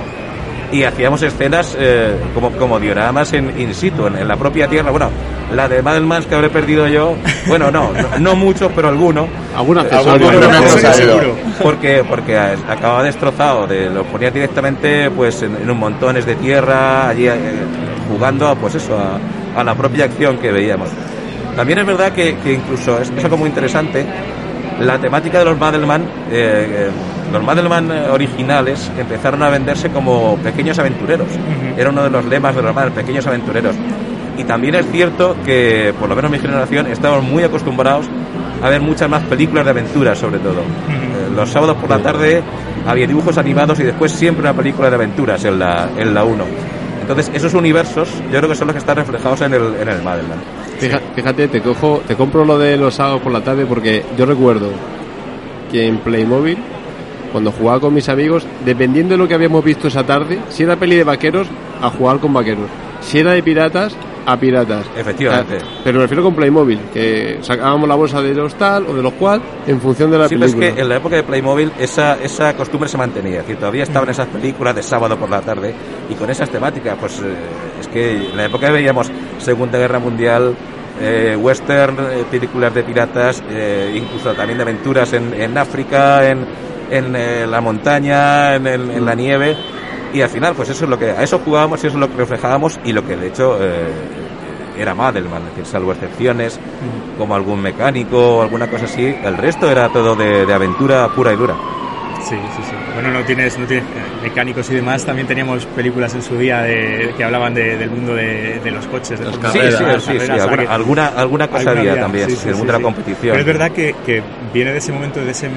[0.71, 4.91] y hacíamos escenas eh, como, como dioramas en in situ, en, en la propia tierra.
[4.91, 5.09] Bueno,
[5.53, 7.15] la de Madelmans que habré perdido yo,
[7.47, 9.27] bueno, no, no, no muchos, pero alguno.
[9.55, 10.93] Algún Algún accesorio.
[10.93, 11.35] seguro.
[11.61, 16.35] Porque, porque eh, acababa destrozado, de, lo ponía directamente pues en, en un montones de
[16.35, 17.35] tierra, allí eh,
[18.09, 20.89] jugando pues eso, a, a la propia acción que veíamos.
[21.55, 24.05] También es verdad que, que incluso es, algo muy interesante,
[24.79, 26.89] la temática de los Madelman, eh, eh,
[27.33, 31.27] los Madelman eh, originales empezaron a venderse como pequeños aventureros.
[31.77, 33.75] Era uno de los lemas de los Madelman, pequeños aventureros.
[34.37, 38.05] Y también es cierto que, por lo menos mi generación, estamos muy acostumbrados
[38.61, 40.61] a ver muchas más películas de aventuras, sobre todo.
[40.61, 42.41] Eh, los sábados por la tarde
[42.87, 46.43] había dibujos animados y después siempre una película de aventuras en la, en la 1.
[47.09, 50.01] Entonces, esos universos yo creo que son los que están reflejados en el, en el
[50.03, 50.37] Madelman.
[50.79, 54.25] Fija- Fíjate, te cojo, te compro lo de los sábados por la tarde porque yo
[54.27, 54.69] recuerdo
[55.71, 56.57] que en Playmobil,
[57.31, 60.75] cuando jugaba con mis amigos, dependiendo de lo que habíamos visto esa tarde, si era
[60.75, 61.47] peli de vaqueros,
[61.81, 62.69] a jugar con vaqueros.
[63.01, 63.95] Si era de piratas,
[64.31, 64.85] a piratas.
[64.97, 65.57] Efectivamente.
[65.83, 69.13] Pero me refiero con Playmobil, que sacábamos la bolsa de los tal o de los
[69.13, 70.75] cual en función de la Sí, pero es película.
[70.75, 73.37] que en la época de Playmobil esa, esa costumbre se mantenía.
[73.39, 75.73] Es decir, todavía estaban esas películas de sábado por la tarde
[76.09, 77.33] y con esas temáticas, pues eh,
[77.81, 80.53] es que en la época veíamos Segunda Guerra Mundial,
[81.01, 86.45] eh, western, eh, películas de piratas, eh, incluso también de aventuras en, en África, en,
[86.91, 89.55] en eh, la montaña, en, el- en la nieve.
[90.13, 92.09] Y al final, pues eso es lo que a eso jugábamos y eso es lo
[92.09, 93.87] que reflejábamos y lo que de hecho eh,
[94.77, 96.59] era Madelman, es decir, salvo excepciones
[97.17, 101.33] como algún mecánico o alguna cosa así, el resto era todo de, de aventura pura
[101.33, 101.55] y dura.
[102.21, 102.75] Sí, sí, sí.
[102.93, 103.87] Bueno, no tienes, no tienes eh,
[104.23, 105.05] mecánicos y demás.
[105.05, 108.85] También teníamos películas en su día de, que hablaban de- del mundo de, de los
[108.87, 111.59] coches, de Sí, Fórmula sí, sí, las sí, sí, carreras, alguna, que- alguna, alguna cosa
[111.59, 112.83] alguna había había, también, sí, sí, el sí, mundo de sí.
[112.83, 113.31] la competición.
[113.31, 114.21] Pero es verdad que, que
[114.53, 115.49] viene de ese momento, de ese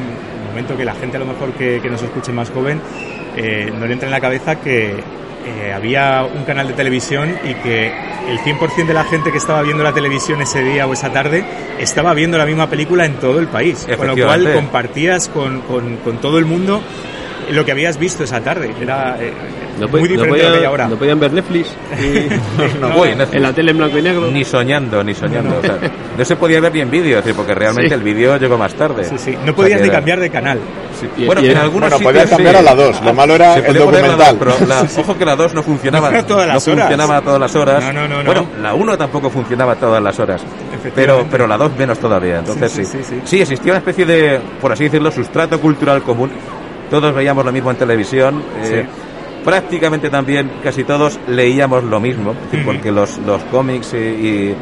[0.49, 2.81] momento que la gente a lo mejor que, que nos escuche más joven
[3.37, 4.95] eh, no le entra en la cabeza que
[5.45, 7.93] eh, había un canal de televisión y que
[8.29, 11.45] el 100% de la gente que estaba viendo la televisión ese día o esa tarde
[11.81, 13.87] estaba viendo la misma película en todo el país.
[13.97, 16.81] Con lo cual compartías con, con, con todo el mundo
[17.53, 18.73] lo que habías visto esa tarde.
[18.81, 19.33] Era eh,
[19.81, 20.89] No, muy pod- no diferente a lo que podían, hay ahora.
[20.89, 21.69] no podían ver Netflix.
[21.99, 22.29] y-
[22.81, 23.35] No, Netflix.
[23.35, 24.31] en la tele en blanco y negro.
[24.31, 25.59] Ni soñando, ni soñando.
[25.59, 25.79] o sea,
[26.17, 27.95] no se podía ver ni en vídeo, decir, porque realmente Sí.
[27.95, 29.05] el vídeo llegó más tarde.
[29.05, 29.37] Sí, sí.
[29.41, 30.59] O No podías ni era- cambiar de canal.
[31.27, 32.61] Bueno, en algunos Bueno, sitios podías cambiar sí.
[32.61, 33.03] a la 2.
[33.05, 34.57] Lo malo era Se el podía poner la dos, documental.
[34.59, 36.11] pero la- ojo que la 2 no funcionaba.
[36.13, 36.85] No todas las no horas.
[36.87, 37.85] funcionaba todas las horas.
[37.85, 38.25] No, no, no, no.
[38.25, 40.43] Bueno, la 1 tampoco funcionaba todas las horas.
[40.95, 42.39] Pero, pero la 2 menos todavía.
[42.39, 43.41] Entonces Sí, sí, sí, sí, sí.
[43.41, 46.31] existía una especie de, por así decirlo, sustrato cultural común.
[46.93, 48.43] Todos veíamos lo mismo en televisión.
[48.63, 48.87] eh,
[49.45, 52.35] prácticamente también, casi todos leíamos lo mismo.
[52.65, 54.57] Porque los, los cómics y, y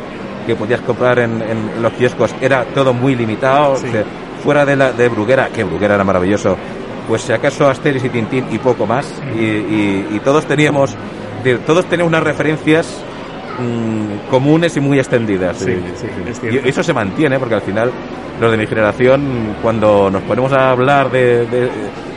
[0.46, 3.76] que podías comprar en, en los kioscos era todo muy limitado.
[3.76, 3.88] Sí.
[3.88, 4.04] o sea,
[4.42, 6.56] fuera de, la, de Bruguera, que Bruguera era maravilloso,
[7.06, 9.12] pues si acaso Asterix y Tintín y poco más.
[9.36, 10.96] Y, y- y todos teníamos,
[11.66, 12.86] todos teníamos unas referencias
[13.58, 15.58] mm, comunes y muy extendidas.
[15.58, 17.90] Sí, Y- sí, es y eso se mantiene porque al final
[18.40, 21.70] los de mi generación, cuando nos ponemos a hablar de, de-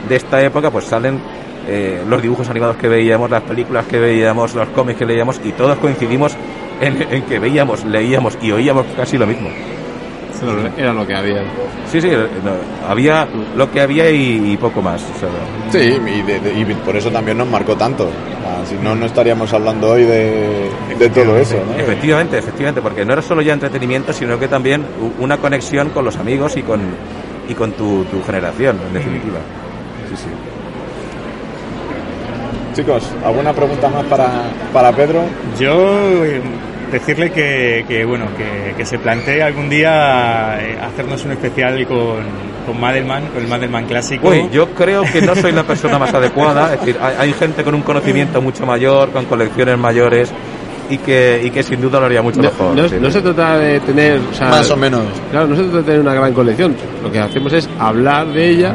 [0.08, 1.18] de esta época, pues salen
[1.66, 5.52] eh, los dibujos animados que veíamos, las películas que veíamos, los cómics que leíamos y
[5.52, 6.36] todos coincidimos
[6.80, 9.48] en, en que veíamos, leíamos y oíamos casi lo mismo.
[10.76, 11.42] Era lo que había.
[11.90, 13.26] Sí, sí, no, había
[13.56, 15.02] lo que había y, y poco más.
[15.02, 15.28] o sea,
[15.70, 18.08] Sí, y, de- de- y por eso también nos marcó tanto.
[18.46, 20.68] Ah, Si no, no estaríamos hablando hoy de,
[20.98, 21.56] de todo eso.
[21.66, 21.78] ¿no?
[21.82, 24.84] Efectivamente, efectivamente, porque no era solo ya entretenimiento, sino que también
[25.18, 26.80] una conexión con los amigos y con,
[27.48, 29.38] y con tu, tu generación, en definitiva.
[30.10, 30.28] Sí, sí.
[32.74, 34.28] Chicos, ¿alguna pregunta más para,
[34.72, 35.22] para Pedro?
[35.60, 36.40] Yo eh,
[36.94, 42.22] decirle que, que, bueno que, que se plantee algún día eh, hacernos un especial con,
[42.66, 44.28] con Madelman, con el Madelman clásico.
[44.28, 46.74] Uy, yo creo que no soy la persona más adecuada.
[46.74, 50.32] Es decir, hay, hay gente con un conocimiento mucho mayor, con colecciones mayores
[50.90, 52.76] y que, y que sin duda lo haría mucho No, mejor.
[52.76, 52.96] no- sí.
[53.00, 54.18] no se trata de tener.
[54.30, 55.02] o sea, Más o menos.
[55.30, 56.76] Claro, no se trata de tener una gran colección.
[57.02, 58.74] Lo que hacemos es hablar de ella.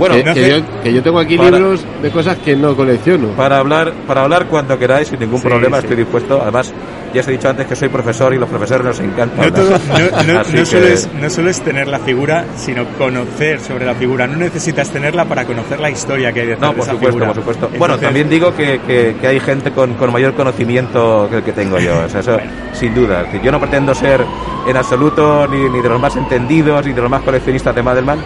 [0.00, 2.74] Bueno, que, no que yo, que yo tengo aquí para- libros de cosas que no
[2.74, 3.28] colecciono.
[3.36, 5.84] Para hablar, para hablar cuando queráis, sin ningún Sí, problema, sí.
[5.86, 6.40] estoy dispuesto.
[6.42, 6.72] Además,
[7.14, 9.44] ya os he dicho antes que soy profesor y los profesores nos encanta.
[9.46, 13.84] No, todo- no- no- que- es, no solo es tener la figura, sino conocer sobre
[13.84, 14.26] la figura.
[14.26, 17.12] No necesitas tenerla para conocer la historia que hay detrás No, de por esa supuesto,
[17.12, 17.26] figura.
[17.26, 17.64] por supuesto.
[17.66, 21.42] Entonces, bueno, también digo que, que- que hay gente con, con mayor conocimiento que el
[21.42, 21.98] que tengo yo.
[22.04, 22.38] O sea, eso,
[22.72, 23.26] sin duda.
[23.42, 24.24] Yo no pretendo ser
[24.66, 28.18] en absoluto ni, ni de los más entendidos ni de los más coleccionistas de Madelman.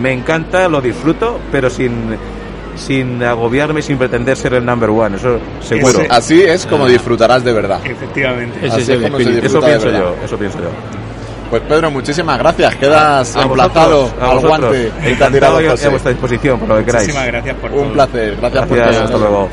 [0.00, 2.16] Me encanta, lo disfruto, pero sin,
[2.76, 5.16] sin agobiarme y sin pretender ser el number one.
[5.16, 6.00] Eso seguro.
[6.00, 7.80] Ese- Así es como disfrutarás de verdad.
[7.84, 8.58] Efectivamente.
[8.66, 9.46] Ese Así es el como se espíritu.
[9.46, 10.00] Eso de pienso verdad.
[10.00, 10.68] yo, eso pienso yo.
[11.50, 12.74] Pues Pedro, muchísimas gracias.
[12.76, 14.58] Quedas A emplazado vosotros, al vosotros.
[14.70, 14.92] guante.
[15.10, 17.08] Encantado y a- a vuestra disposición, por lo que queráis.
[17.08, 17.92] Muchísimas gracias por Un todo.
[17.92, 18.36] placer.
[18.40, 18.88] Gracias, por todo.
[19.04, 19.48] hasta luego.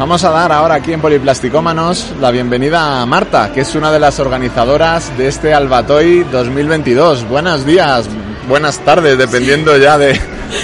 [0.00, 4.00] Vamos a dar ahora aquí en Poliplasticómanos la bienvenida a Marta, que es una de
[4.00, 7.28] las organizadoras de este Albatoy 2022.
[7.28, 8.08] Buenos días,
[8.48, 10.18] buenas tardes, dependiendo ya de,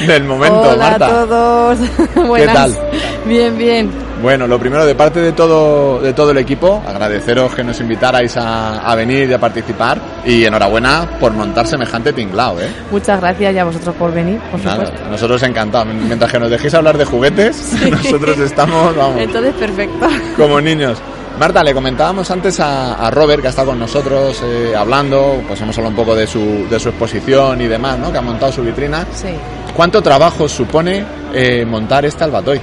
[0.07, 1.07] del momento, Hola Marta.
[1.07, 1.79] a todos.
[2.27, 2.55] Buenas.
[2.55, 2.91] tal?
[3.27, 4.06] Bien, bien.
[4.23, 8.37] Bueno, lo primero, de parte de todo, de todo el equipo, agradeceros que nos invitarais
[8.37, 10.01] a, a venir y a participar.
[10.25, 12.69] Y enhorabuena por montar semejante tinglao, ¿eh?
[12.91, 15.09] Muchas gracias y a vosotros por venir, por Nada, supuesto.
[15.11, 15.95] nosotros encantados.
[15.95, 20.07] Mientras que nos dejéis hablar de juguetes, nosotros estamos, vamos, Entonces, perfecto.
[20.37, 20.99] como niños.
[21.39, 25.61] Marta, le comentábamos antes a, a Robert, que ha estado con nosotros eh, hablando, pues
[25.61, 28.11] hemos hablado un poco de su, de su exposición y demás, ¿no?
[28.11, 29.05] Que ha montado su vitrina.
[29.13, 29.29] Sí.
[29.77, 31.05] ¿Cuánto trabajo supone
[31.35, 32.59] eh, montar este Albatoy?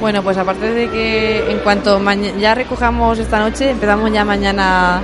[0.00, 2.00] Bueno, pues aparte de que en cuanto
[2.38, 5.00] ya recojamos esta noche, empezamos ya mañana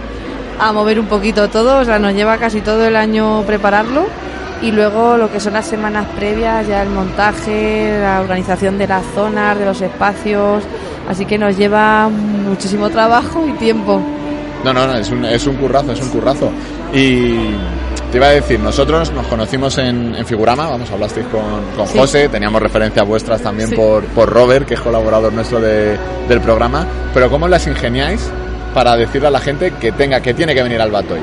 [0.60, 4.06] a mover un poquito todo, o sea, nos lleva casi todo el año prepararlo
[4.62, 9.04] y luego lo que son las semanas previas, ya el montaje, la organización de las
[9.14, 10.62] zonas, de los espacios,
[11.08, 14.00] así que nos lleva muchísimo trabajo y tiempo.
[14.64, 16.50] No, no, no, es un, es un currazo, es un currazo.
[16.94, 17.50] Y
[18.14, 21.42] te iba a decir, nosotros nos conocimos en, en Figurama, vamos, hablasteis con,
[21.76, 21.98] con Sí.
[21.98, 23.74] José, teníamos referencias vuestras también Sí.
[23.74, 25.98] por, por Robert, que es colaborador nuestro de-
[26.28, 28.30] del programa, pero ¿cómo las ingeniáis
[28.72, 31.18] para decirle a la gente que tenga, que tiene que venir al Batoy?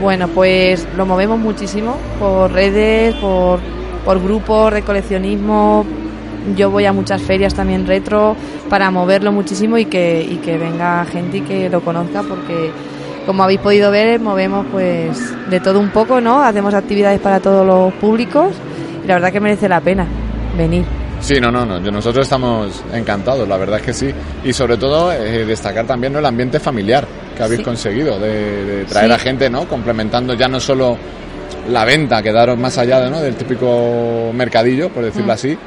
[0.00, 3.60] Bueno, pues lo movemos muchísimo por redes, por,
[4.06, 5.84] por grupos de coleccionismo.
[6.56, 8.34] Yo voy a muchas ferias también retro
[8.70, 12.70] para moverlo muchísimo y que, y que venga gente y que lo conozca porque
[13.28, 15.18] como habéis podido ver movemos pues
[15.50, 16.42] de todo un poco, ¿no?
[16.42, 18.54] Hacemos actividades para todos los públicos
[19.04, 20.06] y la verdad que merece la pena
[20.56, 20.82] venir.
[21.20, 21.78] Sí, no, no, no.
[21.78, 24.10] Nosotros estamos encantados, la verdad es que sí.
[24.44, 26.20] Y sobre todo eh, destacar también ¿no?
[26.20, 27.06] el ambiente familiar
[27.36, 27.64] que habéis Sí.
[27.64, 29.12] conseguido, de, de traer Sí.
[29.12, 29.68] a gente, ¿no?
[29.68, 30.96] Complementando ya no solo
[31.68, 33.20] la venta, quedaros más allá de, ¿no?
[33.20, 35.30] del típico mercadillo, por decirlo Mm.
[35.32, 35.58] así,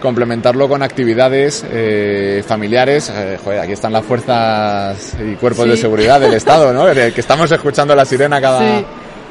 [0.00, 3.10] complementarlo con actividades eh, familiares.
[3.14, 5.70] Eh, joder, aquí están las fuerzas y cuerpos Sí.
[5.70, 6.86] de seguridad del Estado, ¿no?
[6.92, 8.84] Que que estamos escuchando la sirena cada, Sí.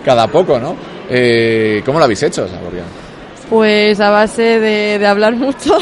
[0.04, 0.76] cada poco, ¿no?
[1.10, 2.86] Eh, ¿Cómo lo habéis hecho, Saborean?
[3.50, 5.78] Pues a base de, de hablar mucho,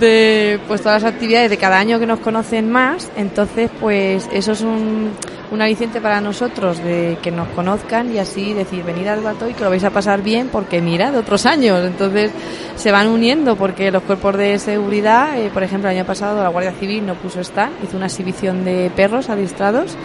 [0.00, 4.52] de pues todas las actividades de cada año que nos conocen más, entonces pues eso
[4.52, 5.10] es un,
[5.50, 9.64] un aliciente para nosotros de que nos conozcan y así decir venid al Batoy que
[9.64, 12.30] lo vais a pasar bien porque mira de otros años, entonces
[12.76, 16.48] se van uniendo porque los cuerpos de seguridad, eh, por ejemplo el año pasado la
[16.48, 19.96] Guardia Civil no puso stand, hizo una exhibición de perros adiestrados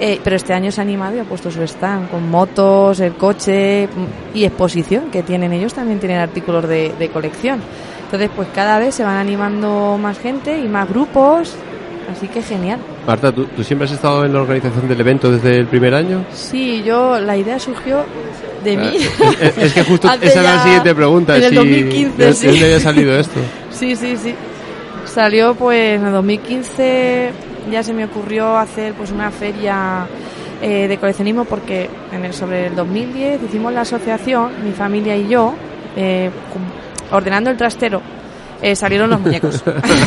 [0.00, 3.14] eh, pero este año se ha animado y ha puesto su stand con motos, el
[3.14, 7.60] coche mm, y exposición que tienen ellos también tienen artículos de colección.
[8.14, 11.56] Entonces, pues cada vez se van animando más gente y más grupos,
[12.10, 12.78] así que genial.
[13.06, 16.24] Marta, ¿tú, tú siempre has estado en la organización del evento desde el primer año?
[16.32, 18.04] Sí, yo la idea surgió
[18.62, 18.96] de mí.
[19.40, 21.36] Es, es que justo esa era la siguiente pregunta.
[21.36, 22.46] En el si- 2015, ¿de- sí.
[22.46, 23.40] ¿De dónde había salido esto?
[23.70, 24.34] Sí, sí, sí.
[25.04, 27.30] Salió pues en el 2015,
[27.70, 30.06] ya se me ocurrió hacer pues una feria
[30.62, 35.28] eh, de coleccionismo porque en el, sobre el 2010 hicimos la asociación, mi familia y
[35.28, 35.54] yo,
[35.96, 36.30] eh,
[37.10, 38.00] ordenando el trastero.
[38.62, 39.62] Eh, salieron los muñecos.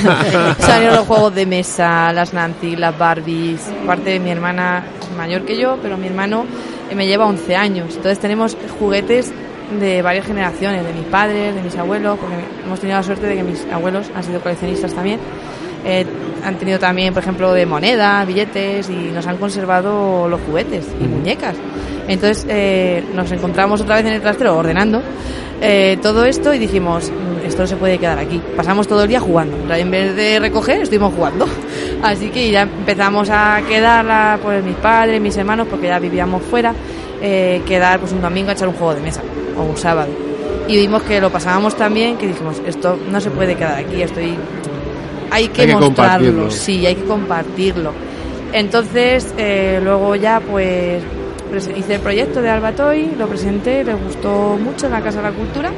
[0.60, 3.62] salieron los juegos de mesa, las Nancy, las Barbies.
[3.86, 6.46] Parte de mi hermana es mayor que yo, pero mi hermano
[6.90, 7.96] eh, me lleva 11 años.
[7.96, 9.32] Entonces tenemos juguetes
[9.80, 12.36] de varias generaciones, de mis padres, de mis abuelos, porque
[12.66, 15.20] hemos tenido la suerte de que mis abuelos han sido coleccionistas también.
[15.88, 16.06] Eh,
[16.44, 21.06] han tenido también, por ejemplo, de monedas, billetes y nos han conservado los juguetes y
[21.06, 21.56] muñecas.
[22.08, 25.02] Entonces eh, nos encontramos otra vez en el trastero ordenando
[25.62, 28.40] eh, todo esto y dijimos, "Mm, esto no se puede quedar aquí.
[28.56, 29.74] Pasamos todo el día jugando.
[29.74, 31.48] En vez de recoger, estuvimos jugando.
[32.04, 36.74] Así que ya empezamos a quedar pues, mis padres, mis hermanos, porque ya vivíamos fuera,
[37.22, 39.22] eh, quedar pues un domingo a echar un juego de mesa
[39.58, 40.10] o un sábado.
[40.68, 44.02] Y vimos que lo pasábamos tan bien que dijimos, esto no se puede quedar aquí,
[44.02, 44.36] estoy...
[45.32, 47.92] Hay que, Hay que mostrarlo, sí, hay que compartirlo.
[48.54, 51.04] Entonces, eh, luego ya pues
[51.76, 55.36] hice el proyecto de Albatoy, lo presenté, les gustó mucho en la Casa de la
[55.36, 55.72] Cultura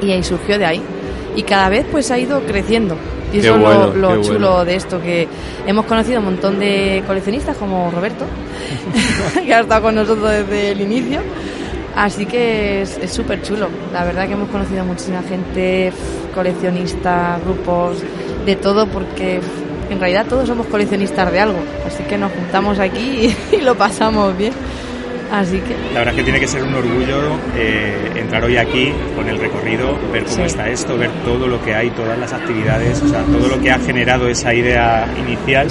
[0.00, 0.82] y ahí surgió de ahí.
[1.36, 2.96] Y cada vez pues ha ido creciendo.
[3.32, 4.64] Y eso es bueno, lo, chulo bueno.
[4.66, 5.26] de esto, que
[5.66, 8.26] hemos conocido un montón de coleccionistas como Roberto,
[9.44, 11.20] que ha estado con nosotros desde el inicio.
[11.94, 13.68] Así que es súper chulo.
[13.92, 15.92] La verdad que hemos conocido muchísima gente,
[16.34, 17.98] coleccionistas, grupos,
[18.46, 19.40] de todo, porque
[19.90, 21.58] en realidad todos somos coleccionistas de algo.
[21.86, 24.52] Así que nos juntamos aquí y, lo pasamos bien.
[25.32, 28.92] Así que La verdad es que tiene que ser un orgullo eh, entrar hoy aquí
[29.16, 30.42] con el recorrido, ver cómo Sí.
[30.42, 33.70] está esto, ver todo lo que hay, todas las actividades, o sea, todo lo que
[33.70, 35.68] ha generado esa idea inicial.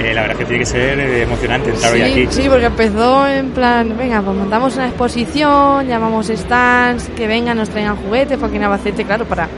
[0.00, 2.26] Eh, la verdad es que tiene que ser eh, emocionante entrar hoy Sí, aquí.
[2.30, 7.68] sí, porque empezó en plan, venga, pues montamos una exposición, llamamos stands, que vengan, nos
[7.70, 9.48] traigan juguetes, porque en Albacete, claro, para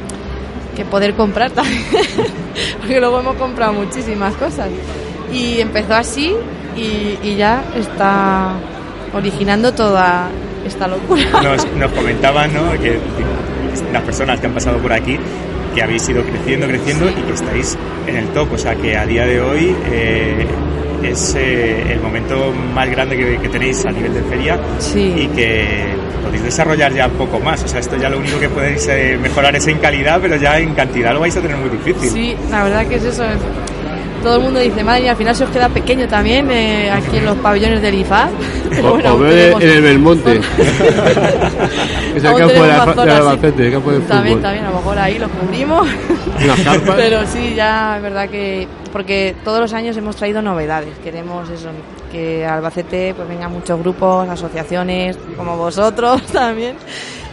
[0.76, 1.82] que poder comprar también,
[2.78, 4.68] porque luego hemos comprado muchísimas cosas.
[5.32, 6.34] Y empezó así
[6.76, 8.52] y, y ya está
[9.14, 10.28] originando toda
[10.66, 11.22] esta locura.
[11.42, 12.72] Nos, nos comentaban ¿no?
[12.72, 12.98] que
[13.92, 15.18] las personas que han pasado por aquí
[15.74, 18.52] que habéis ido creciendo, creciendo y que estáis en el top.
[18.52, 20.46] O sea, que a día de hoy eh,
[21.02, 24.58] es eh, el momento más grande que, que tenéis a nivel de feria
[24.94, 25.94] y que
[26.24, 27.62] podéis desarrollar ya un poco más.
[27.64, 30.58] O sea, esto ya lo único que podéis eh, mejorar es en calidad, pero ya
[30.58, 32.10] en cantidad lo vais a tener muy difícil.
[32.10, 33.24] Sí, la verdad que es eso.
[34.22, 37.18] Todo el mundo dice, madre mía, al final se os queda pequeño también eh, aquí
[37.18, 38.30] en los pabellones del IFAD.
[38.84, 40.40] O, o ve en el Belmonte.
[42.14, 44.42] es el campo de la, de Albacete, el campo de También, fútbol.
[44.42, 45.88] también, a lo mejor ahí lo cubrimos.
[46.96, 48.68] Pero sí, ya es verdad que.
[48.92, 50.96] Porque todos los años hemos traído novedades.
[51.02, 51.68] Queremos eso,
[52.12, 56.76] que a Albacete pues vengan muchos grupos, asociaciones, como vosotros también.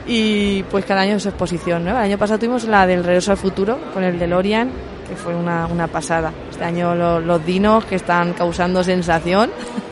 [0.08, 1.92] Y pues cada año es exposición, ¿no?
[1.92, 4.70] El año pasado tuvimos la del Regreso al Futuro con el DeLorean,
[5.08, 6.32] que fue una, una pasada.
[6.58, 9.52] Este año lo- los dinos que están causando sensación.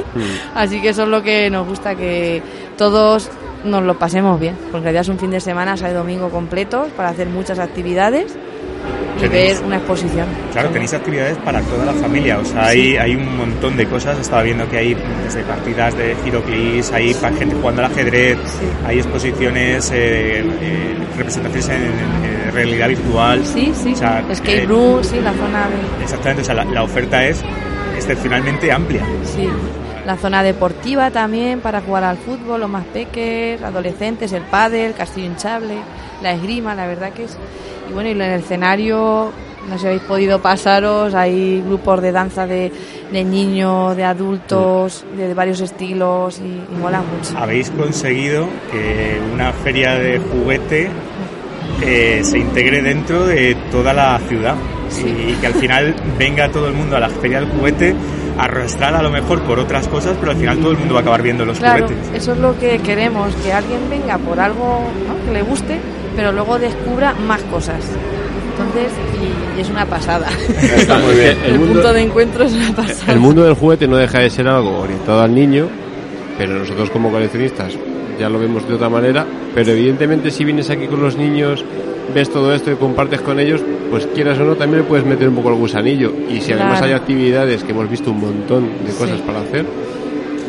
[0.55, 2.41] Así que eso es lo que nos gusta, que
[2.76, 3.30] todos
[3.63, 4.55] nos lo pasemos bien.
[4.55, 7.59] Porque en realidad es un fin de semana, sábado y domingo completos para hacer muchas
[7.59, 8.36] actividades
[9.24, 10.26] y ver una exposición.
[10.53, 14.20] Claro, tenéis actividades para toda la familia, o sea, hay, hay un montón de cosas,
[14.20, 18.38] estaba viendo que hay desde partidas de giroclis, hay gente jugando al ajedrez,
[18.86, 21.76] hay exposiciones, eh, eh, representaciones en,
[22.30, 23.45] en realidad virtual.
[23.45, 23.93] Sí, sí.
[23.93, 26.03] O sea, Escape eh, room, sí, la zona de...
[26.03, 27.43] Exactamente, o sea, la, la oferta es
[27.95, 29.03] excepcionalmente amplia.
[29.24, 29.47] Sí.
[30.06, 35.28] La zona deportiva también para jugar al fútbol, los más peques, adolescentes, el pádel, castillo
[35.28, 35.76] hinchable,
[36.22, 37.38] la esgrima, la verdad que es...
[37.89, 39.32] Y bueno, y en el escenario,
[39.68, 42.72] no sé si habéis podido pasaros, hay grupos de danza de,
[43.12, 47.38] de niños, de adultos, de, varios estilos y, y mola mucho.
[47.38, 50.89] Habéis conseguido que una feria de juguete
[51.82, 54.55] eh, se integre dentro de toda la ciudad
[55.05, 57.93] y, que al final venga todo el mundo a la feria del juguete
[58.38, 61.01] arrastrada a lo mejor por otras cosas, pero al final todo el mundo va a
[61.01, 62.11] acabar viendo los Claro, juguetes.
[62.22, 65.26] eso es lo que queremos, que alguien venga por algo ¿no?
[65.26, 65.80] que le guste,
[66.16, 67.84] pero luego descubra más cosas.
[68.51, 68.91] Entonces,
[69.22, 70.28] y, y es una pasada.
[70.78, 71.38] Está muy bien.
[71.45, 73.13] El, El mundo- punto de encuentro es una pasada.
[73.13, 75.68] El mundo del juguete no deja de ser algo orientado al niño,
[76.38, 77.74] pero nosotros como coleccionistas
[78.20, 81.63] ya lo vemos de otra manera, pero evidentemente si vienes aquí con los niños,
[82.13, 83.61] ves todo esto y compartes con ellos,
[83.91, 86.11] pues quieras o no también le puedes meter un poco el gusanillo.
[86.30, 89.24] Y si además hay actividades que hemos visto un montón de cosas Sí.
[89.26, 89.66] para hacer,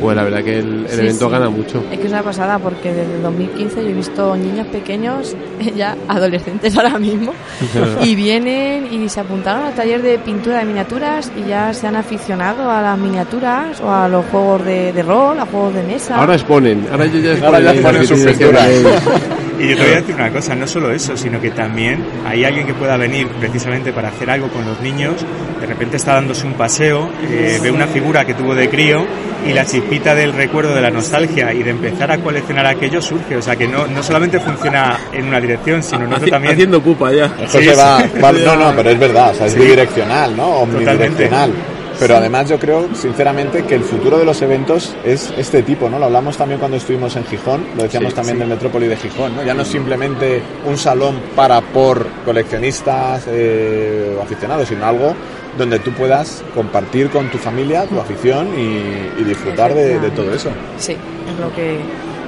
[0.00, 1.30] pues la verdad que el, el Sí, evento sí.
[1.32, 1.82] gana mucho.
[1.90, 5.36] Es que es una pasada porque desde el 2015 yo he visto niños pequeños,
[5.76, 7.32] ya adolescentes ahora mismo,
[8.02, 11.96] y vienen y se apuntaron al taller de pintura de miniaturas y ya se han
[11.96, 16.16] aficionado a las miniaturas o a los juegos de, de rol, a juegos de mesa.
[16.16, 18.68] Ahora exponen, ahora ya, ya Ahora ya exponen sus pinturas.
[19.58, 22.44] Y yo te voy a decir una cosa, no solo eso, sino que también hay
[22.44, 25.14] alguien que pueda venir precisamente para hacer algo con los niños,
[25.60, 29.06] de repente está dándose un paseo, eh, ve una figura que tuvo de crío
[29.48, 33.36] y la chispita del recuerdo de la nostalgia y de empezar a coleccionar aquello surge,
[33.36, 36.52] o sea que no, no solamente funciona en una dirección, sino en otra también.
[36.54, 37.30] Haciendo pupa ya.
[37.48, 37.66] Sí.
[37.68, 39.58] va, va- no, no, pero es verdad, o sea, es Sí.
[39.60, 40.46] bidireccional, ¿no?
[40.48, 41.12] Omnidireccional.
[41.50, 41.75] Totalmente.
[41.98, 45.98] Pero además yo creo, sinceramente, que el futuro de los eventos es este tipo, ¿no?
[45.98, 48.40] Lo hablamos también cuando estuvimos en Gijón, lo decíamos Sí, también sí.
[48.40, 49.42] del Metrópoli de Gijón, ¿no?
[49.44, 55.14] Ya no es simplemente un salón para por coleccionistas eh, o aficionados, sino algo
[55.56, 60.34] donde tú puedas compartir con tu familia tu afición y, y disfrutar de, de todo
[60.34, 60.50] eso.
[60.78, 61.78] Sí, es lo que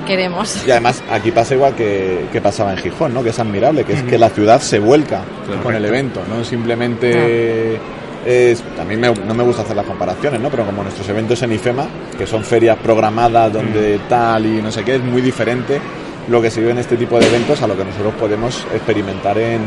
[0.06, 0.66] queremos.
[0.66, 3.22] Y además aquí pasa igual que, que pasaba en Gijón, ¿no?
[3.22, 5.20] Que es admirable, que es que la ciudad se vuelca
[5.62, 7.78] con el evento, no simplemente
[8.26, 10.50] es también me- no me gusta hacer las comparaciones, ¿no?
[10.50, 14.84] Pero como nuestros eventos en IFEMA, que son ferias programadas donde tal y no sé
[14.84, 15.80] qué, es muy diferente
[16.28, 19.38] lo que se vive en este tipo de eventos a lo que nosotros podemos experimentar
[19.38, 19.60] en,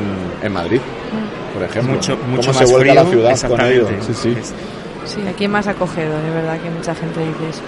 [0.43, 0.79] en Madrid,
[1.53, 1.93] por ejemplo.
[1.95, 3.89] Mucho- mucho Cómo más se vuelca la frío, ciudad con ello.
[3.89, 4.13] exactamente.
[4.13, 4.53] Sí, sí.
[5.05, 7.61] Sí, aquí más acogedor, es verdad que mucha gente dice eso.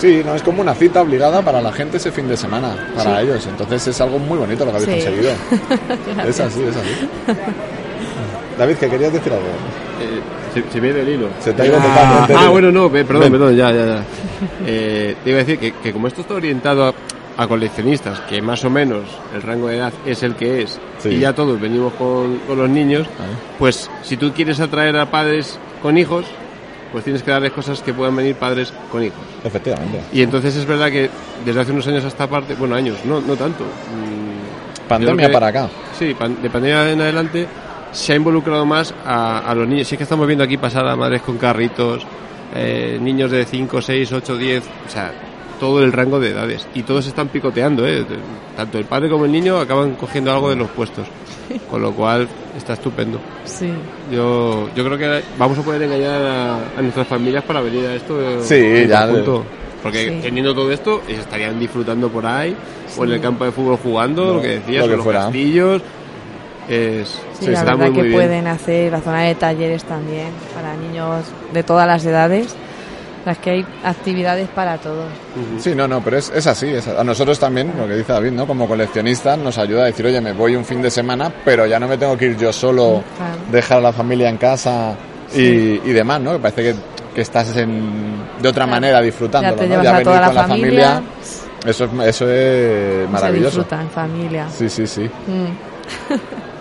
[0.00, 3.18] Sí, no, es como una cita obligada para la gente ese fin de semana, para
[3.20, 3.26] Sí.
[3.26, 3.46] ellos.
[3.46, 5.10] Entonces es algo muy bonito lo que habéis Sí.
[5.10, 5.32] conseguido.
[6.28, 7.32] es así, es así.
[8.58, 9.46] David, que querías decir algo.
[10.54, 11.28] Se, se viene el hilo.
[11.40, 14.04] Se te ha ido ah, ah, bueno, no, pe- perdón, perdón, ya, ya, ya.
[14.66, 16.94] Eh, te iba a decir que, que como esto está orientado a,
[17.42, 21.08] a coleccionistas, que más o menos el rango de edad es el que es, Sí.
[21.10, 23.06] y ya todos venimos con, con los niños,
[23.58, 26.26] pues si tú quieres atraer a padres con hijos,
[26.92, 29.18] pues tienes que darles cosas que puedan venir padres con hijos.
[29.42, 30.00] Efectivamente.
[30.12, 31.08] Y entonces es verdad que
[31.46, 33.64] desde hace unos años a esta parte, bueno, años, no, no tanto.
[33.64, 35.68] mm, Pandemia que- para acá.
[35.98, 37.46] Sí, pan- de pandemia en adelante
[37.92, 39.86] se ha involucrado más a, a los niños.
[39.88, 42.04] Sí que estamos viendo aquí pasar a madres con carritos,
[42.54, 45.12] eh, niños de 5, 6, 8, 10, o sea,
[45.60, 46.66] todo el rango de edades.
[46.74, 48.04] Y todos están picoteando, ¿eh?
[48.56, 51.06] Tanto el padre como el niño acaban cogiendo algo de los puestos.
[51.70, 52.26] Con lo cual
[52.56, 53.20] está estupendo.
[53.44, 53.70] Sí.
[54.10, 57.94] Yo, yo creo que vamos a poder engañar a, a nuestras familias para venir a
[57.94, 58.20] esto.
[58.20, 59.44] eh, Sí, ya- conjunto.
[59.82, 60.18] Porque Sí.
[60.22, 62.54] teniendo todo esto, ellos estarían disfrutando por ahí,
[62.96, 65.20] o en el campo de fútbol jugando, lo que decías, lo que o los fuera.
[65.24, 65.82] castillos.
[66.68, 68.12] Es, Sí, la está verdad muy, que muy bien.
[68.14, 72.54] pueden hacer la zona de talleres también para niños de todas las edades.
[73.24, 75.04] Las que hay actividades para todos.
[75.60, 76.66] Sí, no, no, pero es, es así.
[76.68, 78.48] es- a nosotros también, lo que dice David, ¿no?
[78.48, 81.78] Como coleccionistas nos ayuda a decir, oye, me voy un fin de semana, pero ya
[81.78, 83.36] no me tengo que ir yo solo, Claro.
[83.52, 84.96] dejar a la familia en casa,
[85.32, 86.32] y, y demás, ¿no?
[86.32, 86.74] Que parece que,
[87.14, 87.92] que estás en,
[88.42, 89.82] de otra manera disfrutándolo, Ya te ¿no?
[89.84, 91.12] Ya a venir toda la con la familia, familia.
[91.64, 93.58] eso es, eso es Se maravilloso.
[93.58, 94.46] disfruta en familia.
[94.50, 95.02] Sí, sí, sí.
[95.02, 96.12] Mm.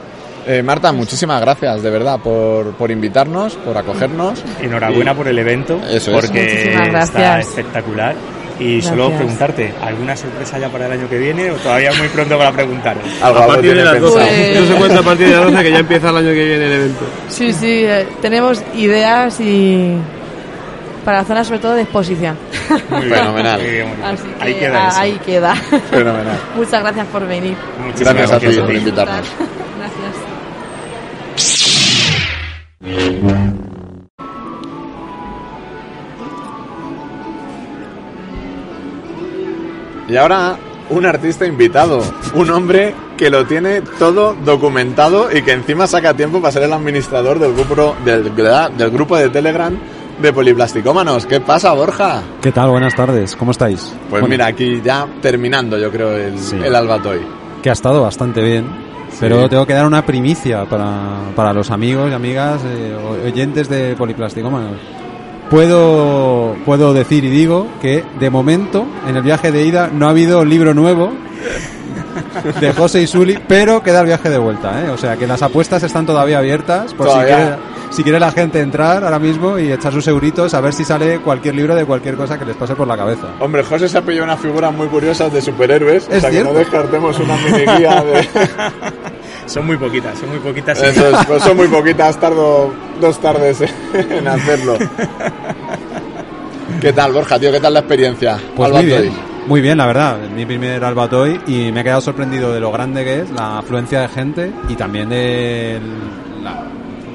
[0.47, 4.43] Eh, Marta, muchísimas gracias, de verdad, por, por invitarnos, por acogernos.
[4.61, 6.21] Enhorabuena Y- por el evento, Eso es.
[6.21, 7.47] porque Muchísimas está gracias.
[7.49, 8.15] espectacular.
[8.59, 9.17] Y solo Gracias.
[9.21, 12.51] preguntarte, ¿alguna sorpresa ya para el año que viene o todavía es muy pronto para
[12.51, 13.03] preguntaros?
[13.21, 14.17] Algo, A partir de las 12.
[14.19, 14.37] pensado.
[14.37, 16.45] Pues- Eso se cuenta a partir de las 12 que ya empieza el año que
[16.45, 17.05] viene el evento.
[17.29, 19.95] Sí, sí, eh, tenemos ideas y
[21.03, 22.37] para la zona sobre todo de exposición.
[22.91, 23.59] Muy bien, Fenomenal.
[23.61, 24.07] muy bien, muy bien.
[24.13, 24.99] Así que Ahí queda eso.
[24.99, 25.55] ahí queda.
[25.55, 26.39] Fenomenal.
[26.55, 27.55] Muchas gracias por venir.
[27.83, 29.27] Muchísimas Gracias a ti gracias por invitarnos.
[29.79, 30.15] Gracias.
[40.07, 40.57] Y ahora
[40.89, 42.01] un artista invitado,
[42.35, 46.73] un hombre que lo tiene todo documentado y que encima saca tiempo para ser el
[46.73, 49.73] administrador del grupo, del, del grupo de Telegram
[50.21, 51.25] de Poliplasticómanos.
[51.25, 52.21] ¿Qué pasa, Borja?
[52.41, 52.71] ¿Qué tal?
[52.71, 53.93] Buenas tardes, ¿cómo estáis?
[54.09, 56.57] Pues Bueno, mira, aquí ya terminando yo creo el, Sí.
[56.61, 57.21] el Albatoy.
[57.63, 58.65] Que ha estado bastante bien,
[59.19, 62.95] pero tengo que dar una primicia para, para los amigos y amigas eh,
[63.25, 64.77] oyentes de Poliplasticómanos.
[65.49, 70.11] Puedo, puedo decir y digo que de momento en el viaje de ida no ha
[70.11, 71.11] habido libro nuevo
[72.59, 74.89] de José y Suli, pero queda el viaje de vuelta, ¿eh?
[74.89, 77.59] O sea que las apuestas están todavía abiertas por si Todavía.
[77.91, 81.19] Si quiere la gente entrar ahora mismo y echar sus euritos a ver si sale
[81.19, 83.27] cualquier libro de cualquier cosa que les pase por la cabeza.
[83.39, 86.37] Hombre, José se ha pillado unas figuras muy curiosas de superhéroes, o Es sea que
[86.37, 86.53] cierto.
[86.53, 88.27] no descartemos una mini guía de...
[89.45, 90.77] Son muy poquitas, son muy poquitas.
[90.79, 90.85] sí.
[90.85, 92.71] Eso es, pues son muy poquitas, tardo
[93.01, 93.61] dos tardes
[93.93, 94.77] en hacerlo.
[96.79, 97.51] ¿Qué tal, Borja, tío?
[97.51, 98.39] ¿Qué tal la experiencia?
[98.55, 99.11] Pues muy bien,
[99.47, 100.17] muy bien, la verdad.
[100.33, 104.01] Mi primer Albatoy y me he quedado sorprendido de lo grande que es, la afluencia
[104.01, 106.30] de gente y también de la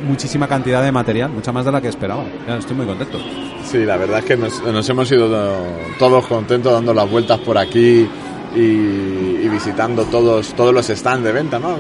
[0.07, 2.25] muchísima cantidad de material, mucha más de la que esperaba.
[2.59, 3.19] Estoy muy contento.
[3.65, 5.65] Sí, la verdad es que nos, hemos ido to-
[5.99, 8.09] todos contentos dando las vueltas por aquí
[8.55, 11.77] y, visitando todos todos los stands de venta, ¿no?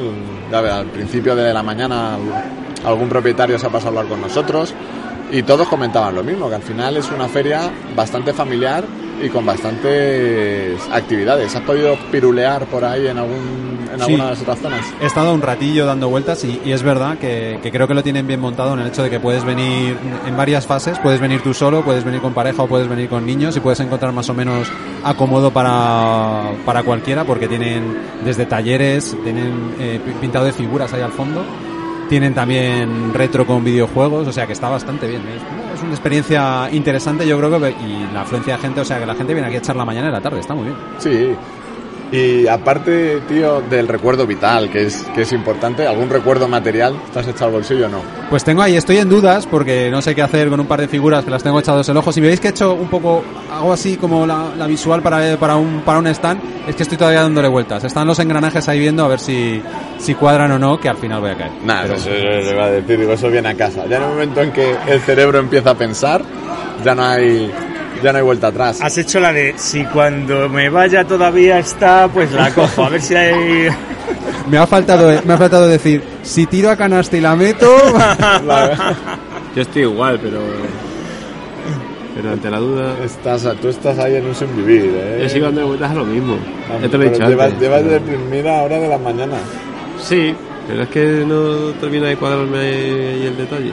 [0.57, 2.20] Al principio de la mañana al-
[2.85, 4.74] algún propietario se ha pasado a hablar con nosotros
[5.33, 8.85] y todos comentaban lo mismo, que al final es una feria bastante familiar
[9.22, 11.54] y con bastantes actividades.
[11.54, 14.12] ¿Has podido pirulear por ahí en, algún, en Sí.
[14.14, 14.80] algunas otras zonas?
[15.00, 18.02] He estado un ratillo dando vueltas y, y es verdad que, que creo que lo
[18.02, 19.96] tienen bien montado en el hecho de que puedes venir
[20.26, 23.24] en varias fases, puedes venir tú solo, puedes venir con pareja o puedes venir con
[23.24, 24.68] niños y puedes encontrar más o menos
[25.04, 31.00] acomodo para, para cualquiera porque tienen desde talleres, tienen eh, pi- pintado de figuras ahí
[31.02, 31.42] al fondo,
[32.09, 35.22] tienen también retro con videojuegos, o sea que está bastante bien.
[35.74, 39.07] Es, una experiencia interesante yo creo que y la afluencia de gente, o sea que
[39.07, 40.76] la gente viene aquí a echar la mañana y la tarde, está muy bien.
[40.98, 41.36] Sí.
[42.12, 46.94] Y aparte, tío, del recuerdo vital, que es, que es importante, ¿algún recuerdo material?
[47.07, 48.00] ¿Estás echado al bolsillo o no?
[48.30, 50.86] Pues tengo ahí, estoy en dudas porque no sé qué hacer con un par de
[50.86, 52.12] figuras que las tengo echados el ojo.
[52.12, 55.36] Si me veis que he hecho un poco, hago así como la, la visual para,
[55.36, 57.82] para, un, para un stand, es que estoy todavía dándole vueltas.
[57.82, 59.61] Están los engranajes ahí viendo a ver si,
[59.98, 61.50] si cuadran o no, que al final voy a caer.
[61.64, 63.84] Nada, Pero- eso le va a decir, digo, eso viene a casa.
[63.86, 66.22] Ya en el momento en que el cerebro empieza a pensar,
[66.84, 67.50] ya no hay,
[68.03, 68.78] ya no hay vuelta atrás.
[68.80, 72.84] Has hecho la de si cuando me vaya todavía está, pues la cojo.
[72.84, 73.68] A ver si hay.
[74.51, 77.66] Me ha faltado, me ha faltado decir, si tiro a canasta y la meto,
[79.57, 80.38] Yo estoy igual, pero.
[82.14, 82.94] Pero ante la duda.
[83.05, 85.18] Estás, tú estás ahí en un sin vivir, ¿eh?
[85.22, 86.38] Yo sigo dando vueltas a lo mismo.
[86.70, 87.61] Ah, Ya te lo he pero dicho llevas, antes.
[87.61, 89.36] llevas de primera hora de la mañana.
[90.01, 90.34] Sí,
[90.68, 93.72] pero es que no termina de cuadrarme ahí el detalle.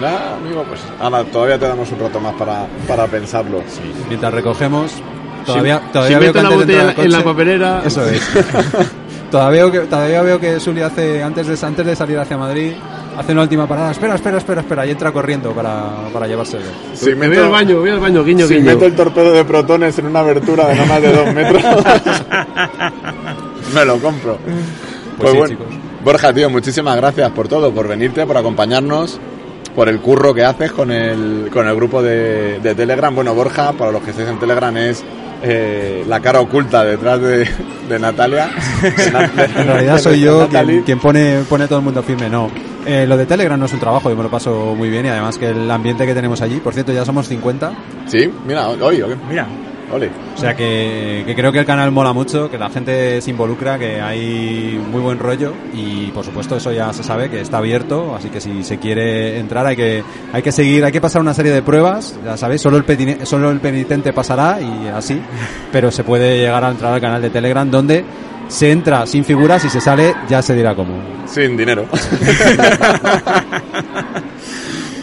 [0.00, 3.62] Nada, amigo, pues ahora todavía te damos un rato más para, para pensarlo.
[4.08, 4.92] mientras recogemos,
[5.46, 8.20] todavía, Si- todavía si veo que meto la botella en la papelera- Eso es.
[9.30, 12.72] todavía veo que, todavía veo que Suli hace, antes de, antes de salir hacia Madrid,
[13.16, 13.92] hace una última parada.
[13.92, 14.84] Espera, espera, espera, espera.
[14.86, 16.64] Y entra corriendo para, para llevárselo.
[16.94, 18.66] Si Me voy al baño, voy al baño, guiño, si guiño.
[18.72, 21.62] meto el torpedo de protones en una abertura de no más de dos metros,
[23.74, 24.38] me lo compro.
[25.18, 25.66] Pues, sí, bueno, chicos.
[26.02, 29.18] Borja, tío, muchísimas gracias por todo, por venirte, por acompañarnos,
[29.74, 33.14] por el curro que haces con el, con el grupo de, de Telegram.
[33.14, 35.02] Bueno, Borja, para los que estéis en Telegram, es
[35.42, 37.48] eh, la cara oculta detrás de,
[37.88, 38.50] de Natalia.
[38.82, 42.28] De Na- de- En realidad soy yo quien, quien pone, pone todo el mundo firme.
[42.30, 42.50] No.
[42.86, 45.08] Eh, lo de Telegram no es un trabajo, yo me lo paso muy bien y
[45.08, 47.72] además que el ambiente que tenemos allí, por cierto, ya somos 50.
[48.06, 49.14] Sí, mira, hoy, hoy.
[49.28, 49.46] Mira,
[49.94, 50.10] Ole.
[50.34, 53.78] O sea que, que creo que el canal mola mucho, que la gente se involucra,
[53.78, 58.14] que hay muy buen rollo y por supuesto eso ya se sabe que está abierto,
[58.16, 61.34] así que si se quiere entrar hay que hay que seguir, hay que pasar una
[61.34, 65.20] serie de pruebas, ya sabéis, solo el petine- solo el penitente pasará y así,
[65.72, 68.04] pero se puede llegar a entrar al canal de Telegram donde
[68.48, 70.94] se entra sin figuras y se sale ya se dirá cómo.
[71.26, 71.86] Sin dinero.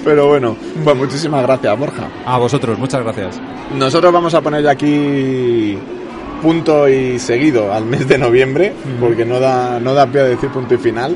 [0.04, 2.08] Pero bueno, pues muchísimas gracias, Borja.
[2.26, 3.40] A vosotros, muchas gracias.
[3.76, 5.78] Nosotros vamos a poner aquí
[6.42, 10.50] punto y seguido al mes de noviembre, porque no da, no da pie a decir
[10.50, 11.16] punto y final.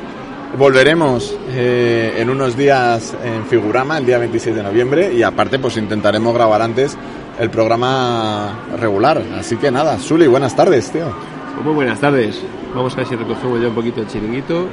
[0.56, 5.76] Volveremos eh, en unos días en Figurama, el día 26 de noviembre, y aparte pues
[5.76, 6.96] intentaremos grabar antes
[7.38, 9.20] el programa regular.
[9.38, 11.06] Así que nada, Suli, buenas tardes, tío.
[11.54, 12.40] Pues muy buenas tardes.
[12.74, 14.66] Vamos a ver si recogemos ya un poquito el chiringuito,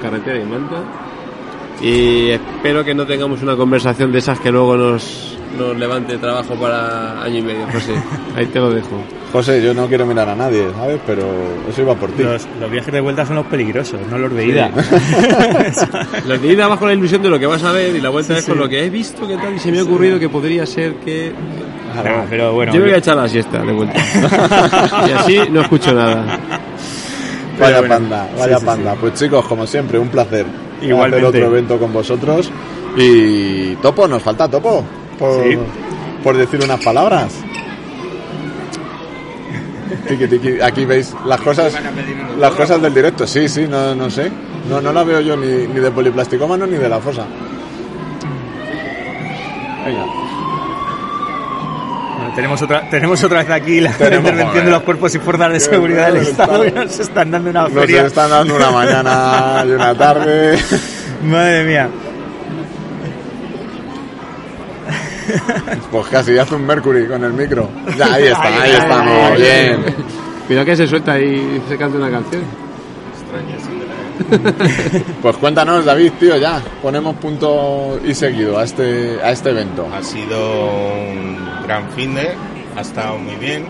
[0.00, 0.76] carretera y manta.
[1.80, 6.54] Y espero que no tengamos una conversación de esas que luego nos, nos levante trabajo
[6.54, 7.92] para año y medio, José.
[8.36, 9.02] Ahí te lo dejo.
[9.32, 10.98] José, yo no quiero mirar a nadie, ¿sabes?
[11.06, 11.26] Pero
[11.68, 12.22] eso iba por ti.
[12.22, 14.70] Los, los viajes de vuelta son los peligrosos, no los de ida.
[16.26, 18.32] Los de ida bajo la ilusión de lo que vas a ver y la vuelta
[18.34, 18.60] Sí, es con sí.
[18.60, 21.32] lo que he visto, que tal, y se me ha ocurrido que podría ser que...
[21.94, 23.98] Nah, pero bueno, Yo me voy a echar la siesta de vuelta.
[25.08, 26.38] y así no escucho nada.
[27.58, 28.94] Vaya bueno, panda, vaya sí, sí, panda.
[28.94, 30.44] Pues chicos, como siempre, un placer
[30.82, 31.26] Igualmente.
[31.26, 32.50] hacer otro evento con vosotros.
[32.96, 34.84] Y Topo, nos falta Topo,
[35.18, 35.58] por, Sí.
[36.22, 37.34] por decir unas palabras.
[40.08, 40.60] Tiki, tiki.
[40.60, 41.74] Aquí veis las cosas,
[42.38, 43.26] las cosas del directo.
[43.26, 44.30] Sí, sí, no, no sé.
[44.68, 47.24] No, no la veo yo ni, ni de poliplasticómano ni de la fosa.
[49.84, 50.04] Venga.
[52.36, 55.60] Tenemos otra, tenemos otra vez aquí la Tenemos, intervención de los cuerpos y fuerzas de
[55.60, 58.06] seguridad del Estado que nos están dando una Nos feria.
[58.06, 60.58] están dando una mañana y una tarde.
[61.24, 61.88] Madre mía.
[65.90, 67.68] Pues casi hace un Mercury con el micro.
[67.96, 69.84] Ya, ahí está, ahí estamos, bien.
[70.46, 72.42] Cuidado que se suelta y se canta una canción.
[75.22, 76.60] Pues cuéntanos, David, tío, ya.
[76.82, 79.86] Ponemos punto y seguido a este, a este evento.
[79.92, 80.38] Ha sido
[81.10, 82.30] un gran fin de,
[82.76, 83.66] ha estado muy bien.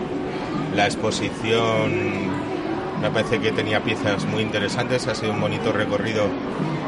[0.75, 2.27] La exposición
[3.01, 6.23] me parece que tenía piezas muy interesantes, ha sido un bonito recorrido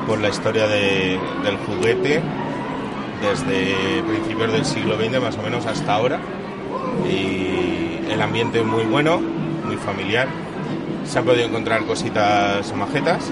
[0.07, 2.21] por la historia de- del juguete
[3.21, 6.19] desde principios del siglo XX más o menos hasta ahora.
[7.09, 9.19] Y el ambiente muy bueno,
[9.65, 10.27] muy familiar.
[11.09, 13.31] Se han podido encontrar cositas majetas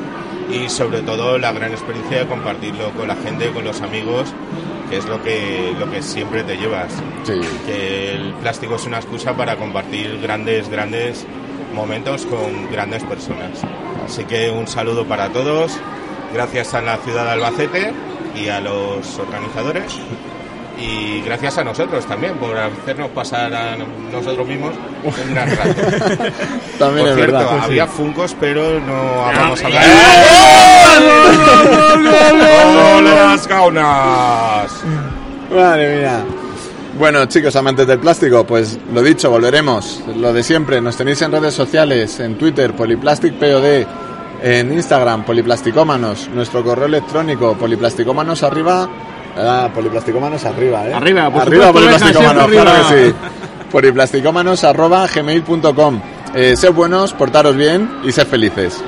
[0.52, 4.34] y sobre todo la gran experiencia de compartirlo con la gente, con los amigos,
[4.90, 6.92] que es lo que, lo que siempre te llevas.
[7.24, 7.40] Sí.
[7.68, 11.28] Que el plástico es una excusa para compartir grandes, grandes
[11.76, 13.62] momentos con grandes personas.
[14.04, 15.78] Así que un saludo para todos,
[16.34, 17.94] gracias a la ciudad de Albacete
[18.36, 20.00] y a los organizadores.
[20.80, 23.76] Y gracias a nosotros también por hacernos pasar a
[24.12, 24.74] nosotros mismos
[25.04, 25.74] un gran rato.
[26.78, 27.60] También Por es cierto, verdad.
[27.64, 29.84] había funcos, pero no vamos a hablar.
[32.98, 34.72] ¡Ole las gaunas!
[35.54, 36.24] Madre mía.
[36.98, 40.02] Bueno, chicos, amantes del plástico, pues lo dicho, volveremos.
[40.16, 43.86] Lo de siempre, nos tenéis en redes sociales, en Twitter, PoliplasticPod,
[44.44, 48.90] en Instagram, Poliplasticómanos, nuestro correo electrónico, poliplasticómanos arriba.
[49.38, 50.94] Ah, poliplasticómanos arriba, ¿eh?
[50.94, 52.90] Arriba, por arriba, siempre claro que arriba.
[52.90, 53.14] sí.
[53.72, 56.02] Poliplasticómanos arroba gmail.com.
[56.34, 58.84] Eh, sed buenos, portaros bien y sed felices.